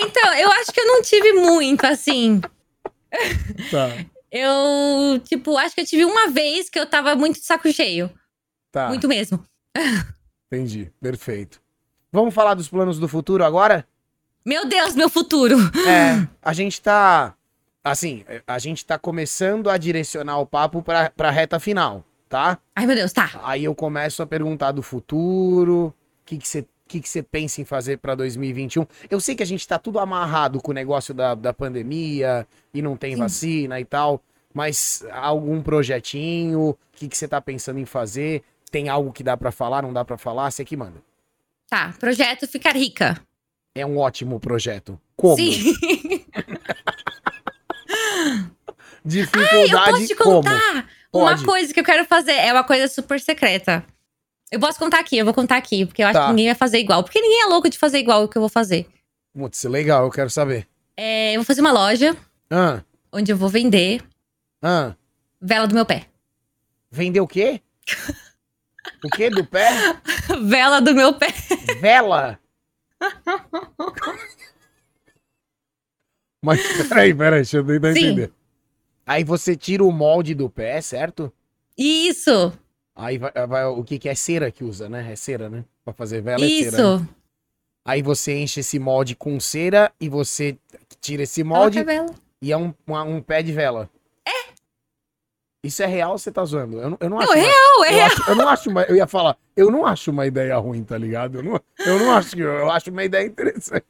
[0.00, 2.40] É, então, eu acho que eu não tive muito, assim.
[3.70, 3.88] Tá,
[4.30, 8.10] Eu, tipo, acho que eu tive uma vez que eu tava muito de saco cheio.
[8.70, 8.88] tá.
[8.88, 9.44] Muito mesmo.
[10.52, 10.90] Entendi.
[11.00, 11.60] Perfeito.
[12.12, 13.86] Vamos falar dos planos do futuro agora?
[14.44, 15.56] Meu Deus, meu futuro.
[15.86, 17.34] É, a gente tá.
[17.82, 22.58] Assim, a gente tá começando a direcionar o papo pra, pra reta final, tá?
[22.76, 23.40] Ai, meu Deus, tá.
[23.42, 25.94] Aí eu começo a perguntar do futuro, o
[26.26, 28.84] que que você que que você pensa em fazer pra 2021?
[29.08, 32.82] Eu sei que a gente tá tudo amarrado com o negócio da, da pandemia e
[32.82, 33.20] não tem Sim.
[33.20, 34.20] vacina e tal,
[34.52, 38.42] mas algum projetinho, o que que você tá pensando em fazer?
[38.72, 40.50] Tem algo que dá pra falar, não dá pra falar?
[40.50, 41.00] Você que manda.
[41.68, 43.20] Tá, projeto ficar rica.
[43.74, 45.00] É um ótimo projeto.
[45.16, 45.36] Como?
[45.36, 45.76] Sim.
[49.04, 50.30] Dificuldade eu posso te como?
[50.42, 51.40] contar Pode.
[51.42, 52.32] uma coisa que eu quero fazer.
[52.32, 53.84] É uma coisa super secreta.
[54.50, 56.26] Eu posso contar aqui, eu vou contar aqui, porque eu acho Tá.
[56.26, 57.04] que ninguém vai fazer igual.
[57.04, 58.86] Porque ninguém é louco de fazer igual o que eu vou fazer.
[59.32, 60.66] Putz, legal, eu quero saber.
[60.96, 62.16] É, eu vou fazer uma loja
[62.50, 62.82] Ah,
[63.12, 64.02] onde eu vou vender
[64.60, 64.94] ah.
[65.40, 66.06] vela do meu pé.
[66.90, 67.60] Vender o quê?
[69.04, 69.30] O quê?
[69.30, 69.70] Do pé?
[70.42, 71.28] vela do meu pé.
[71.80, 72.38] Vela?
[76.42, 78.00] Mas peraí, peraí, deixa eu tentar Sim.
[78.06, 78.32] entender.
[79.06, 81.32] Aí você tira o molde do pé, certo?
[81.78, 82.52] Isso,
[82.94, 85.12] Aí vai, vai- o que, que é cera que usa, né?
[85.12, 85.64] É cera, né?
[85.84, 86.60] Pra fazer vela é cera.
[86.60, 86.66] né?
[86.96, 87.08] isso.
[87.84, 90.56] Aí você enche esse molde com cera e você
[91.00, 91.78] tira esse Molde.
[92.42, 93.88] e é um, uma- um pé de vela.
[94.26, 94.50] É.
[95.64, 96.78] Isso é real ou você tá zoando?
[96.80, 97.32] Eu não, eu não Não, acho.
[97.32, 98.06] é uma- real, é eu, real.
[98.06, 100.96] acho- eu não acho uma, Eu ia falar, eu não acho uma ideia ruim, tá
[100.98, 101.38] ligado?
[101.38, 102.42] Eu não, eu não acho que.
[102.42, 103.86] Eu acho uma ideia interessante.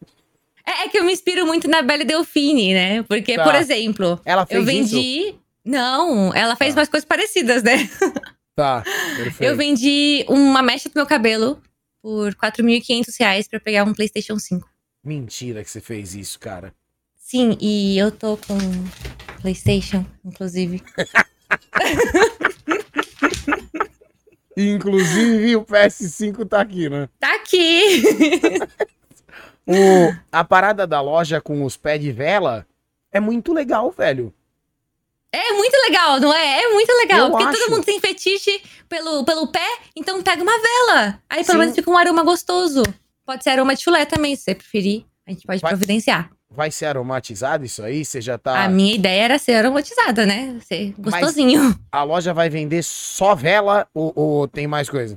[0.65, 3.03] É, é que eu me inspiro muito na Belle Delfine, né?
[3.05, 3.43] Porque, Tá.
[3.45, 4.95] por exemplo, Ela fez eu isso?
[4.95, 5.35] vendi.
[5.65, 6.81] Não, ela fez Tá.
[6.81, 7.73] umas coisas parecidas, né?
[8.61, 8.83] Tá,
[9.17, 9.43] perfeito.
[9.43, 11.63] Eu vendi uma mecha do meu cabelo
[12.03, 14.69] por 4.500 reais pra pegar um PlayStation 5.
[15.03, 16.75] Mentira que você fez isso, cara.
[17.17, 18.59] Sim, e eu tô com
[19.41, 20.83] PlayStation, inclusive.
[24.55, 27.09] Inclusive, o PS5 tá aqui, né?
[27.19, 28.03] Tá aqui!
[29.67, 32.67] O, a parada da loja com os pés de vela
[33.13, 34.35] é muito legal, velho.
[35.33, 36.63] É muito legal, não é?
[36.65, 37.27] É muito legal.
[37.27, 37.59] Eu porque acho.
[37.59, 41.21] todo mundo tem fetiche pelo, pelo pé, então pega uma vela.
[41.29, 41.59] Aí pelo Sim.
[41.59, 42.83] menos fica um aroma gostoso.
[43.25, 45.05] Pode ser aroma de chulé também, se você preferir.
[45.27, 46.31] A gente pode Vai- providenciar.
[46.53, 48.05] Vai ser aromatizado isso aí?
[48.05, 48.65] Você já tá.
[48.65, 50.59] A minha ideia era ser aromatizada, né?
[50.67, 51.79] Ser gostosinho.
[51.93, 55.17] A loja vai vender só vela ou, ou tem mais coisa?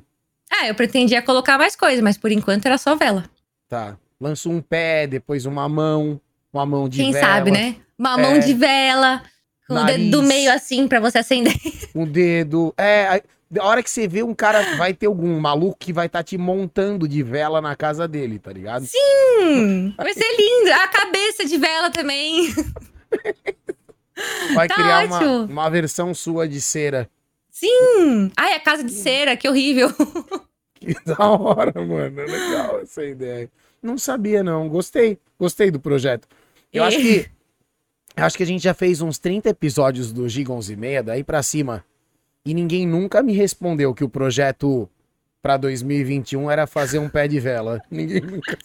[0.52, 3.24] Ah, eu pretendia colocar mais coisa, mas por enquanto era só vela.
[3.68, 3.98] Tá.
[4.22, 6.22] Lança um pé, depois uma mão,
[6.54, 7.26] uma mão de Quem vela.
[7.26, 7.78] sabe, né?
[7.98, 8.38] Uma mão É.
[8.40, 9.24] de vela,
[9.68, 11.54] com o dedo do meio assim pra você acender.
[11.96, 12.74] Um dedo.
[12.78, 13.22] É,
[13.60, 16.38] a hora que você vê um cara, vai ter algum maluco que vai estar te
[16.38, 18.86] montando de vela na casa dele, tá ligado?
[19.40, 20.72] Hum, vai ser lindo.
[20.74, 22.52] A cabeça de vela também.
[24.54, 27.10] Vai Tá criar uma, uma versão sua de cera.
[27.50, 28.32] Sim.
[28.38, 29.90] Ai, a casa de cera, que horrível.
[30.76, 32.20] Que da hora, mano.
[32.20, 33.50] É legal essa ideia.
[33.82, 34.68] Não sabia, não.
[34.68, 35.18] Gostei.
[35.40, 36.28] Gostei do projeto.
[36.74, 36.88] Eu É.
[36.88, 37.26] acho que.
[38.16, 41.04] Eu acho que a gente já fez uns 30 episódios do Giga 11 e meia,
[41.04, 41.84] daí pra cima.
[42.46, 44.90] E ninguém nunca me respondeu que o projeto
[45.42, 47.82] pra 2021 era fazer um pé de vela.
[47.90, 48.58] Ninguém nunca.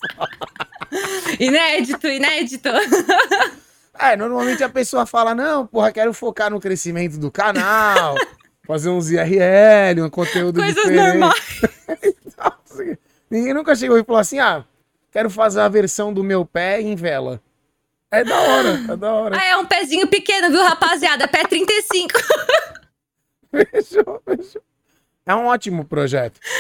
[1.41, 2.69] Inédito, inédito.
[4.01, 8.15] É, normalmente a pessoa fala: não, porra, quero focar no crescimento do canal,
[8.65, 11.19] fazer uns IRL, um conteúdo Coisas diferente.
[11.19, 11.61] normais.
[12.39, 14.65] Nossa, Ninguém nunca chegou e falou assim: ah,
[15.11, 17.43] quero fazer a versão do meu pé em vela.
[18.11, 19.37] É da hora, é da hora.
[19.39, 21.29] Ah, é um pezinho pequeno, viu, rapaziada?
[21.29, 22.13] Pé 35.
[23.51, 24.63] Fechou, fechou.
[25.27, 26.39] É um ótimo projeto.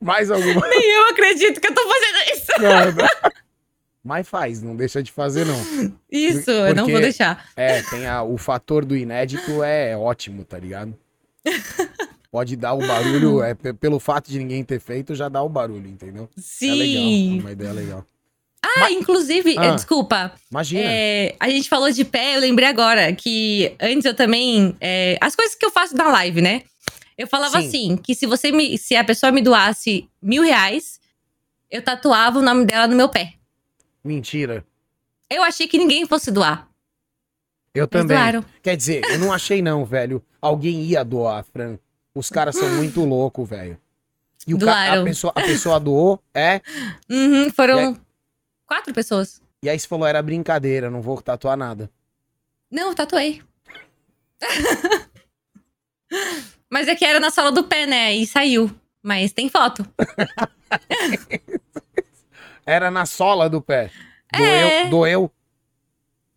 [0.00, 2.52] Mais alguma Nem eu acredito que eu tô fazendo isso.
[4.04, 5.56] Mas faz, não deixa de fazer, não.
[6.10, 7.48] Isso, eu não Porque- vou deixar.
[7.56, 10.96] É, tem a, o fator do inédito é ótimo, tá ligado?
[12.30, 15.48] Pode dar o barulho, é, pe- pelo fato de ninguém ter feito, já dá o
[15.48, 16.28] barulho, entendeu?
[16.36, 17.40] É legal, é Sim.
[17.40, 18.04] uma ideia legal.
[18.78, 19.74] Ah, inclusive, Ah.
[19.74, 20.32] desculpa.
[20.50, 20.82] Imagina.
[20.86, 24.76] É, a gente falou de pé, eu lembrei agora que antes eu também.
[24.80, 26.62] é, as coisas que eu faço na live, né?
[27.16, 27.66] Eu falava Sim.
[27.68, 28.76] assim: que se você me.
[28.78, 31.00] Se a pessoa me doasse mil reais,
[31.70, 33.34] eu tatuava o nome dela no meu pé.
[34.04, 34.64] Mentira.
[35.30, 36.68] Eu achei que ninguém fosse doar.
[37.74, 38.16] Eu também.
[38.16, 38.44] doaram.
[38.62, 40.22] Quer dizer, eu não achei não, velho.
[40.40, 41.78] Alguém ia doar, Fran.
[42.14, 43.78] Os caras são muito loucos, velho.
[44.46, 46.60] E o ca- a, pessoa, a pessoa doou, é.
[47.10, 47.98] Uhum, foram
[48.66, 49.40] quatro pessoas.
[49.62, 51.90] E aí você falou, era brincadeira, não vou tatuar nada.
[52.70, 53.42] Não, eu tatuei.
[56.70, 58.14] Mas é que era na sola do pé, né?
[58.14, 58.70] E saiu.
[59.02, 59.86] Mas tem foto.
[62.66, 63.92] Era na sola do pé.
[64.32, 64.88] É.
[64.88, 65.30] Doeu, doeu.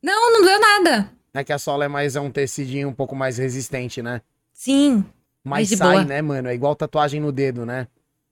[0.02, 1.12] Não, não doeu nada.
[1.34, 4.22] É que a sola é mais é um tecidinho um pouco mais resistente, né?
[4.54, 5.04] Sim.
[5.44, 6.06] Mas sai, boa.
[6.06, 6.48] né, mano?
[6.48, 7.88] É igual tatuagem no dedo, né?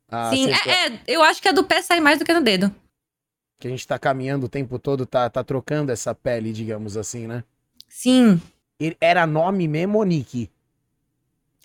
[0.10, 0.52] Ah, Sim.
[0.52, 2.74] É, é, eu acho que a do pé sai mais do que do dedo.
[3.60, 7.26] Que a gente tá caminhando o tempo todo, tá, tá trocando essa pele, digamos assim,
[7.28, 7.44] né?
[7.88, 8.40] Sim.
[9.02, 10.50] Era nome mesmo ou nick?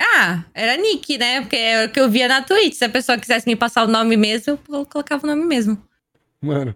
[0.00, 1.42] Ah, era Nick, né?
[1.42, 2.74] Porque é o que eu via na Twitch.
[2.74, 5.80] Se a pessoa quisesse me passar o nome mesmo, eu colocava o nome mesmo.
[6.40, 6.74] Mano,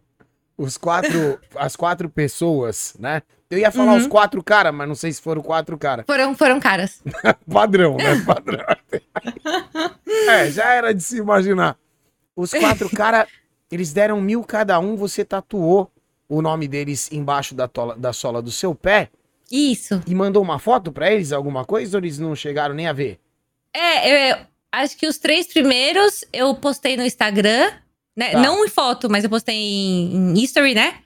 [0.57, 3.23] os quatro, as quatro pessoas, né?
[3.51, 3.99] Eu ia falar Uhum.
[3.99, 6.05] os quatro caras, mas não sei se foram quatro caras.
[6.07, 7.03] Foram, foram caras.
[7.51, 8.21] Padrão, né?
[8.25, 8.65] Padrão.
[10.29, 11.77] é, já era de se imaginar.
[12.37, 13.29] Os quatro caras,
[13.71, 15.91] eles deram mil cada um, você tatuou
[16.29, 19.11] o nome deles embaixo da, tola, da sola do seu pé
[19.51, 20.03] Isso.
[20.07, 23.21] e mandou uma foto pra eles, alguma coisa, ou eles não chegaram nem a ver?
[23.73, 27.71] É, eu, acho que os três primeiros eu postei no Instagram,
[28.17, 28.33] né?
[28.33, 28.41] Tá.
[28.41, 31.03] Não em foto, mas eu postei em, em history, né?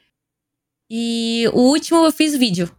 [0.88, 2.70] E o último eu fiz vídeo.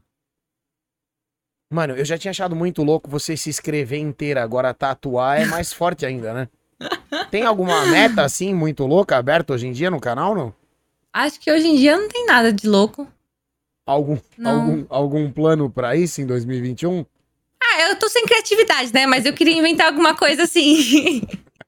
[1.71, 5.71] Mano, eu já tinha achado muito louco você se escrever inteira, agora tatuar é mais
[5.71, 6.49] forte ainda, né?
[7.29, 10.53] Tem alguma meta assim muito louca aberta hoje em dia no canal, não?
[11.13, 13.07] Acho que hoje em dia não tem nada de louco.
[13.85, 14.51] Algum, Não.
[14.61, 17.05] algum, algum plano pra isso em 2021?
[17.61, 19.05] Ah, eu tô sem criatividade, né?
[19.05, 21.21] Mas eu queria inventar alguma coisa assim.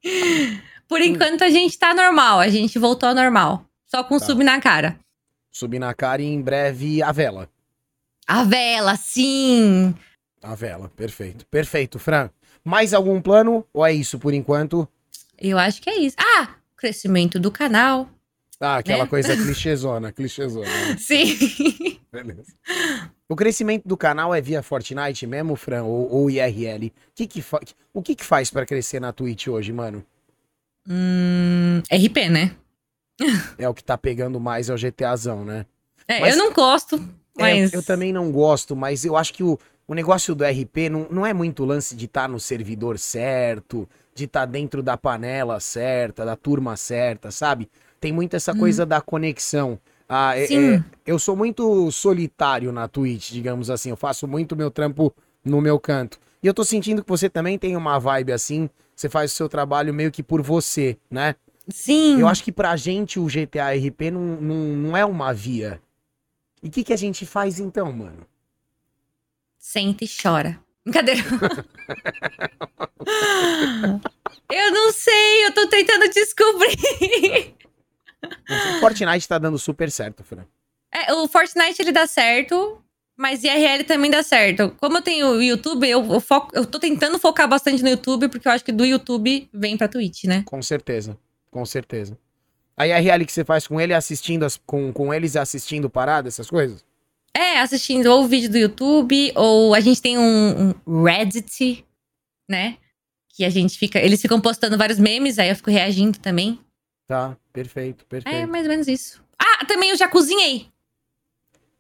[0.88, 3.66] Por enquanto a gente tá normal, a gente voltou ao normal.
[3.86, 4.26] Só com Tá.
[4.26, 4.98] sub na cara.
[5.52, 7.50] Subir na cara e em breve a vela.
[8.28, 9.94] A vela, sim!
[10.42, 11.46] A vela, perfeito.
[11.48, 12.30] Perfeito, Fran.
[12.64, 14.88] Mais algum plano ou é isso por enquanto?
[15.40, 16.16] Eu acho que é isso.
[16.20, 18.10] Ah, crescimento do canal.
[18.60, 19.10] Ah, aquela Né?
[19.10, 20.66] coisa clichêzona, clichêzona.
[20.66, 20.96] né?
[21.00, 22.00] Sim.
[22.12, 22.54] Beleza.
[23.28, 26.94] O crescimento do canal é via Fortnite mesmo, Fran, ou, ou IRL?
[27.16, 27.44] Que que
[27.94, 30.06] O que que faz pra crescer na Twitch hoje, mano?
[30.88, 32.56] hum, RP, né?
[33.58, 35.66] É o que tá pegando mais é o GTAzão, né?
[36.08, 37.74] É, Mas- eu não gosto, É, mas.
[37.74, 39.58] eu também não gosto, mas eu acho que o,
[39.88, 44.26] o negócio do RP não, não é muito lance de estar no servidor certo, de
[44.26, 47.70] estar dentro da panela certa, da turma certa, sabe?
[48.00, 49.80] Tem muito essa coisa da conexão.
[50.08, 50.74] Ah, é- Sim.
[50.76, 53.90] é- eu sou muito solitário na Twitch, digamos assim.
[53.90, 56.20] Eu faço muito meu trampo no meu canto.
[56.42, 58.70] E eu tô sentindo que você também tem uma vibe assim.
[58.96, 61.36] Você faz o seu trabalho meio que por você, né?
[61.70, 62.20] Sim.
[62.20, 65.82] Eu acho que pra gente o GTA RP não, não, não é uma via.
[66.62, 68.28] E o que, que a gente faz então, mano?
[69.58, 70.60] Senta e chora.
[70.86, 71.22] Brincadeira.
[74.52, 77.56] eu não sei, eu tô tentando descobrir.
[78.24, 80.46] O Fortnite tá dando super certo, Fran.
[80.92, 82.82] É, o Fortnite ele dá certo,
[83.18, 84.76] mas IRL também dá certo.
[84.80, 88.30] Como eu tenho o YouTube, eu, eu, foco, eu tô tentando focar bastante no YouTube,
[88.30, 90.44] porque eu acho que do YouTube vem pra Twitch, né?
[90.46, 91.18] Com certeza,
[91.50, 92.18] com certeza.
[92.76, 96.50] A IRL que você faz com ele assistindo as, com, com eles assistindo parada, essas
[96.50, 96.84] coisas?
[97.36, 101.84] É, assistindo ou vídeo do YouTube, ou a gente tem um, um Reddit,
[102.50, 102.78] né?
[103.30, 104.00] Que a gente fica.
[104.00, 106.60] Eles ficam postando vários memes, aí eu fico reagindo também.
[107.08, 108.48] Tá, perfeito, É perfeito.
[108.52, 109.24] mais ou menos isso.
[109.40, 110.68] Ah, também eu já cozinhei.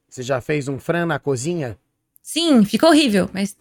[0.10, 1.78] Você já fez um Fran na cozinha?
[2.22, 3.56] Sim, ficou horrível, mas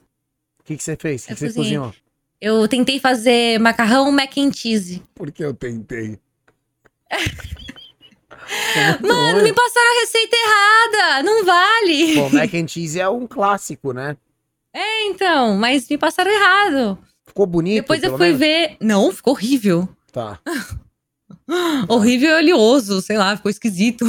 [0.61, 1.25] O que, que você fez?
[1.25, 1.95] O que, que você cozinhou?
[2.41, 5.03] eu tentei fazer macarrão mac and cheese.
[5.15, 6.19] Porque eu tentei.
[9.01, 11.23] Mano, me passaram a receita errada!
[11.23, 12.15] Não vale!
[12.15, 14.17] Pô, mac and cheese é um clássico, né?
[14.75, 16.99] É, então, mas me passaram errado.
[17.27, 18.39] Ficou bonito, Depois eu fui menos?
[18.39, 18.77] ver.
[18.81, 19.89] Não, ficou horrível.
[20.11, 20.39] Tá.
[21.89, 24.05] Horrível e oleoso, sei lá, ficou esquisito.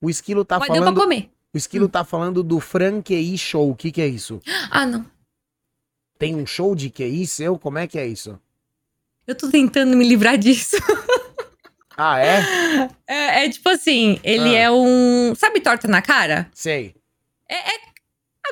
[0.00, 1.00] O Esquilo tá mas deu pra falando...
[1.00, 1.30] comer.
[1.54, 3.70] O Esquilo tá falando do Fran QI Show.
[3.70, 4.40] O que que é isso?
[4.70, 5.06] Ah, não.
[6.18, 7.58] Tem um show de QI seu?
[7.58, 8.38] Como é que é isso?
[9.26, 10.76] Eu tô tentando me livrar disso.
[11.96, 12.40] Ah, é?
[13.08, 14.60] É, é tipo assim, ele Ah.
[14.62, 15.34] é um.
[15.36, 16.48] Sabe torta na cara?
[16.52, 16.94] Sei.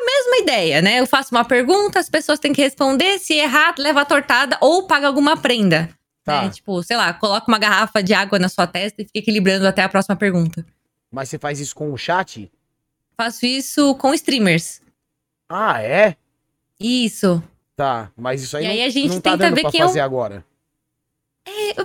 [0.07, 1.01] Mesma ideia, né?
[1.01, 3.19] Eu faço uma pergunta, as pessoas têm que responder.
[3.19, 5.89] Se errar, leva a tortada ou paga alguma prenda.
[6.25, 6.43] Tá.
[6.45, 6.51] né?
[6.51, 9.83] Tipo, sei lá, coloca uma garrafa de água na sua testa e fica equilibrando até
[9.83, 10.65] a próxima pergunta.
[11.13, 12.51] Mas você faz isso com o chat?
[13.17, 14.81] Faço isso com streamers.
[15.49, 16.17] Ah, é?
[16.81, 17.43] Isso.
[17.77, 18.11] Tá.
[18.17, 19.81] Mas isso aí, E não, aí a gente não tá tenta dando ver pra quem
[19.83, 20.45] é fazer agora.
[21.47, 21.85] É, eu-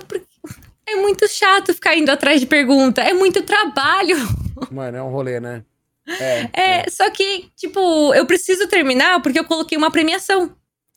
[0.92, 3.00] é muito chato ficar indo atrás de pergunta.
[3.02, 4.16] É muito trabalho.
[4.70, 5.64] Mano, é um rolê, né?
[6.18, 6.50] É.
[6.52, 10.46] É, só que, tipo, eu preciso terminar porque eu coloquei uma premiação,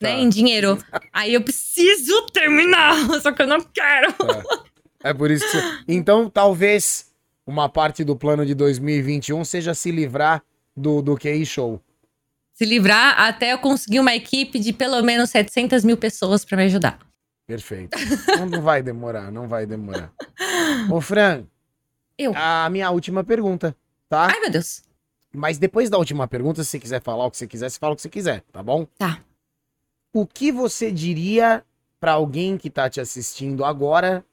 [0.00, 0.10] né, Tá.
[0.10, 0.76] em dinheiro.
[1.12, 4.12] Aí eu preciso terminar, só que eu não quero.
[4.12, 4.42] Tá.
[5.04, 5.58] É por isso que.
[5.86, 7.12] Então, talvez
[7.46, 10.42] uma parte do plano de 2021 seja se livrar
[10.76, 11.80] do, do QI Show.
[12.54, 16.64] Se livrar até eu conseguir uma equipe de pelo menos 700 mil pessoas pra me
[16.64, 16.98] ajudar.
[17.46, 17.96] Perfeito.
[18.50, 20.12] Não, vai demorar, não vai demorar.
[20.90, 21.44] Ô, Fran,
[22.16, 22.32] Eu.
[22.34, 23.76] a minha última pergunta,
[24.08, 24.28] tá?
[24.32, 24.82] Ai, meu Deus.
[25.32, 27.92] Mas depois da última pergunta, se você quiser falar o que você quiser, você fala
[27.92, 28.86] o que você quiser, tá bom?
[28.96, 29.20] Tá.
[30.12, 31.64] O que você diria
[31.98, 34.24] pra alguém que tá te assistindo agora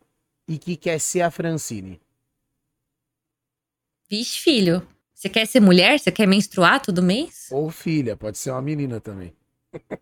[0.47, 1.99] e que quer ser a Francine?
[4.09, 4.87] Vixe, filho.
[5.13, 5.99] Você quer ser mulher?
[5.99, 7.47] Você quer menstruar todo mês?
[7.51, 9.33] Ou filha, pode ser uma menina também.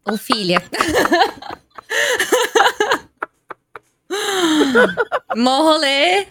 [0.06, 0.62] Ou filha?
[5.36, 6.28] Mó rolê.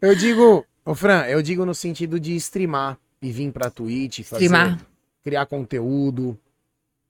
[0.00, 4.44] Eu digo, ô Fran, eu digo no sentido de streamar e vir pra Twitch, fazer,
[4.46, 4.78] Streamar.
[5.22, 6.38] criar conteúdo,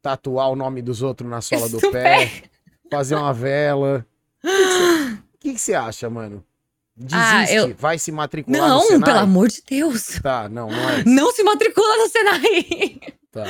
[0.02, 2.42] tatuar o nome dos outros na sola do Do pé,
[2.90, 4.06] fazer uma vela.
[4.44, 6.44] O que você acha, mano?
[6.94, 9.08] Desiste, Ah, eu- vai se matricular no Não, Senai?
[9.08, 10.20] pelo amor de Deus.
[10.22, 11.04] Tá, não, não é.
[11.04, 13.00] Não se matricula no Senai.
[13.32, 13.44] Tá.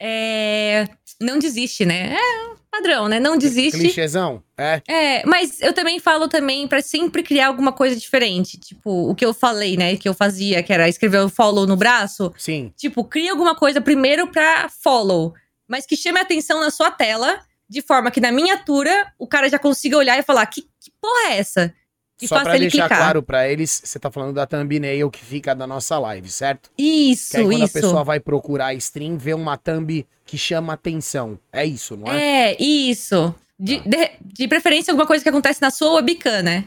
[0.00, 0.88] É,
[1.20, 2.14] não desiste, né?
[2.14, 3.18] É padrão, né?
[3.18, 3.78] Não desiste.
[3.78, 4.42] Clichêzão?
[4.56, 4.80] É?
[4.88, 8.58] É, mas eu também falo também pra sempre criar alguma coisa diferente.
[8.58, 9.96] Tipo, o que eu falei, né?
[9.96, 12.32] Que eu fazia, que era escrever o follow no braço.
[12.38, 12.72] Sim.
[12.76, 15.34] Tipo, cria alguma coisa primeiro pra follow,
[15.68, 19.48] mas que chame a atenção na sua tela, de forma que na miniatura o cara
[19.48, 21.74] já consiga olhar e falar: que, que porra é essa?
[22.22, 22.98] E Só ele deixar clicar.
[22.98, 26.70] claro pra eles, você tá falando da thumbnail que fica da nossa live, certo?
[26.76, 27.78] Isso, Que aí quando isso.
[27.78, 31.38] a pessoa vai procurar a stream, vê uma thumb que chama atenção.
[31.52, 32.52] É isso, não é?
[32.52, 33.34] É, isso.
[33.58, 33.84] De, Tá.
[33.88, 36.66] de, de preferência, alguma coisa que acontece na sua webcam, né?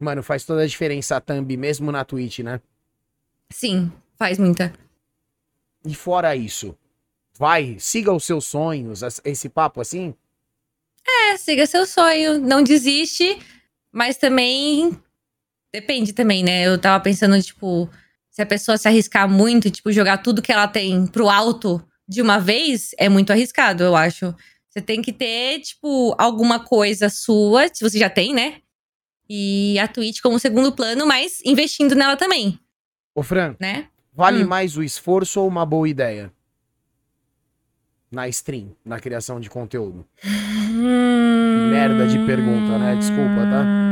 [0.00, 2.60] Mano, faz toda a diferença a thumb, mesmo na Twitch, né?
[3.50, 4.72] Sim, faz muita.
[5.84, 6.76] E fora isso,
[7.38, 10.14] vai, siga os seus sonhos, esse papo assim?
[11.06, 13.38] É, siga seu sonho, não desiste,
[13.98, 14.96] mas também
[15.74, 16.66] depende também, né?
[16.66, 17.90] Eu tava pensando, tipo,
[18.30, 22.22] se a pessoa se arriscar muito, tipo, jogar tudo que ela tem pro alto de
[22.22, 24.34] uma vez, é muito arriscado, eu acho.
[24.70, 28.58] Você tem que ter, tipo, alguma coisa sua, se você já tem, né?
[29.28, 32.58] E a Twitch como segundo plano, mas investindo nela também,
[33.14, 33.88] Ô, Fran, né?
[34.14, 34.46] vale Hum.
[34.46, 36.32] mais o esforço ou uma boa ideia?
[38.10, 40.06] Na stream, na criação de conteúdo.
[41.70, 42.94] Merda de pergunta, né?
[42.96, 43.87] Desculpa, tá?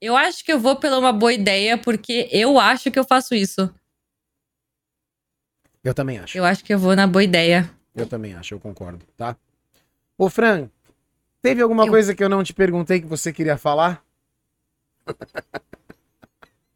[0.00, 3.34] Eu acho que eu vou pela uma boa ideia, porque eu acho que eu faço
[3.34, 3.72] isso.
[5.82, 6.36] Eu também acho.
[6.36, 7.68] Eu acho que eu vou na boa ideia.
[7.94, 9.36] Eu também acho, eu concordo, tá?
[10.16, 10.68] Ô, Fran,
[11.40, 14.02] Teve alguma Eu- coisa que eu não te perguntei que você queria falar?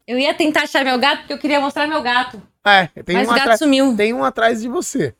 [0.05, 2.41] Eu ia tentar achar meu gato porque eu queria mostrar meu gato.
[2.65, 3.95] É, tem mas um, o gato sumiu.
[3.95, 5.15] tem um atrás de você.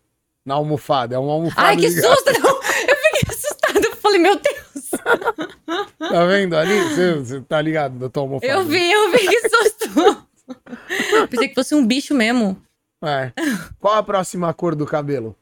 [0.45, 1.15] Na almofada.
[1.15, 1.69] É uma almofada.
[1.69, 2.33] Ai, que susto!
[2.41, 2.49] Não.
[2.89, 3.79] Eu fiquei assustada.
[3.79, 4.52] Eu falei, meu Deus.
[5.97, 6.79] Tá vendo ali?
[6.89, 8.39] Você, você tá ligado da tua?
[8.41, 10.27] Eu vi, eu vi, que susto.
[11.29, 12.61] Pensei que fosse um bicho mesmo.
[13.03, 13.31] É.
[13.79, 15.35] Qual a próxima cor do cabelo?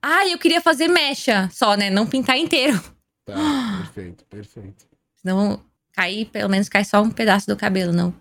[0.00, 1.90] Ai, eu queria fazer mecha só, né?
[1.90, 2.80] Não pintar inteiro.
[3.24, 3.34] Tá,
[3.78, 4.86] perfeito, perfeito.
[5.16, 5.60] Senão
[5.92, 8.14] cair, pelo menos cai só um pedaço do cabelo, não.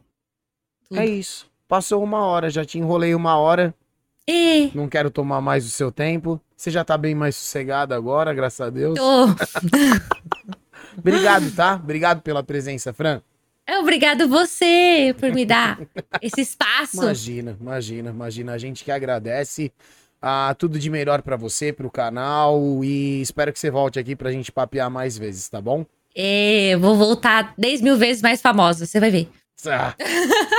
[0.87, 0.99] Tudo.
[0.99, 1.49] É isso.
[1.67, 3.73] Passou uma hora, já te enrolei uma hora.
[4.27, 6.39] E Não quero tomar mais o seu tempo.
[6.64, 8.97] Você já tá bem mais sossegada agora, graças a Deus.
[8.97, 9.26] tô.
[10.97, 11.76] Obrigado, tá?
[11.76, 13.22] Obrigado pela presença, Fran.
[13.82, 15.78] Obrigado você por me dar
[16.22, 17.03] esse espaço.
[17.03, 18.53] Imagina, imagina, imagina.
[18.53, 19.74] A gente que agradece.
[20.22, 24.32] Ah, tudo de melhor pra você, pro canal e espero que você volte aqui pra
[24.32, 25.86] gente papear mais vezes, tá bom?
[26.16, 29.30] É, vou voltar 10 mil vezes mais famosa, você vai ver.
[29.68, 29.93] Ah,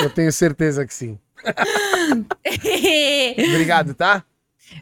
[0.02, 1.18] eu tenho certeza que sim.
[3.48, 4.22] Obrigado, tá?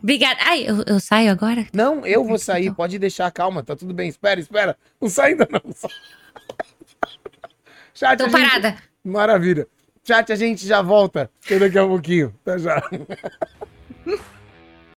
[0.02, 0.38] Obrigada.
[0.44, 1.66] Ai, eu, eu saio agora?
[1.72, 4.08] Não, eu vou sair, pode deixar, calma, tá tudo bem.
[4.08, 4.76] Espera, espera.
[5.00, 5.60] Não sai ainda não.
[7.94, 8.76] Chat, Tô gente- parada.
[9.04, 9.66] Maravilha.
[10.04, 11.30] Chat, a gente já volta.
[11.58, 12.34] Daqui a pouquinho.
[12.44, 12.82] Até já.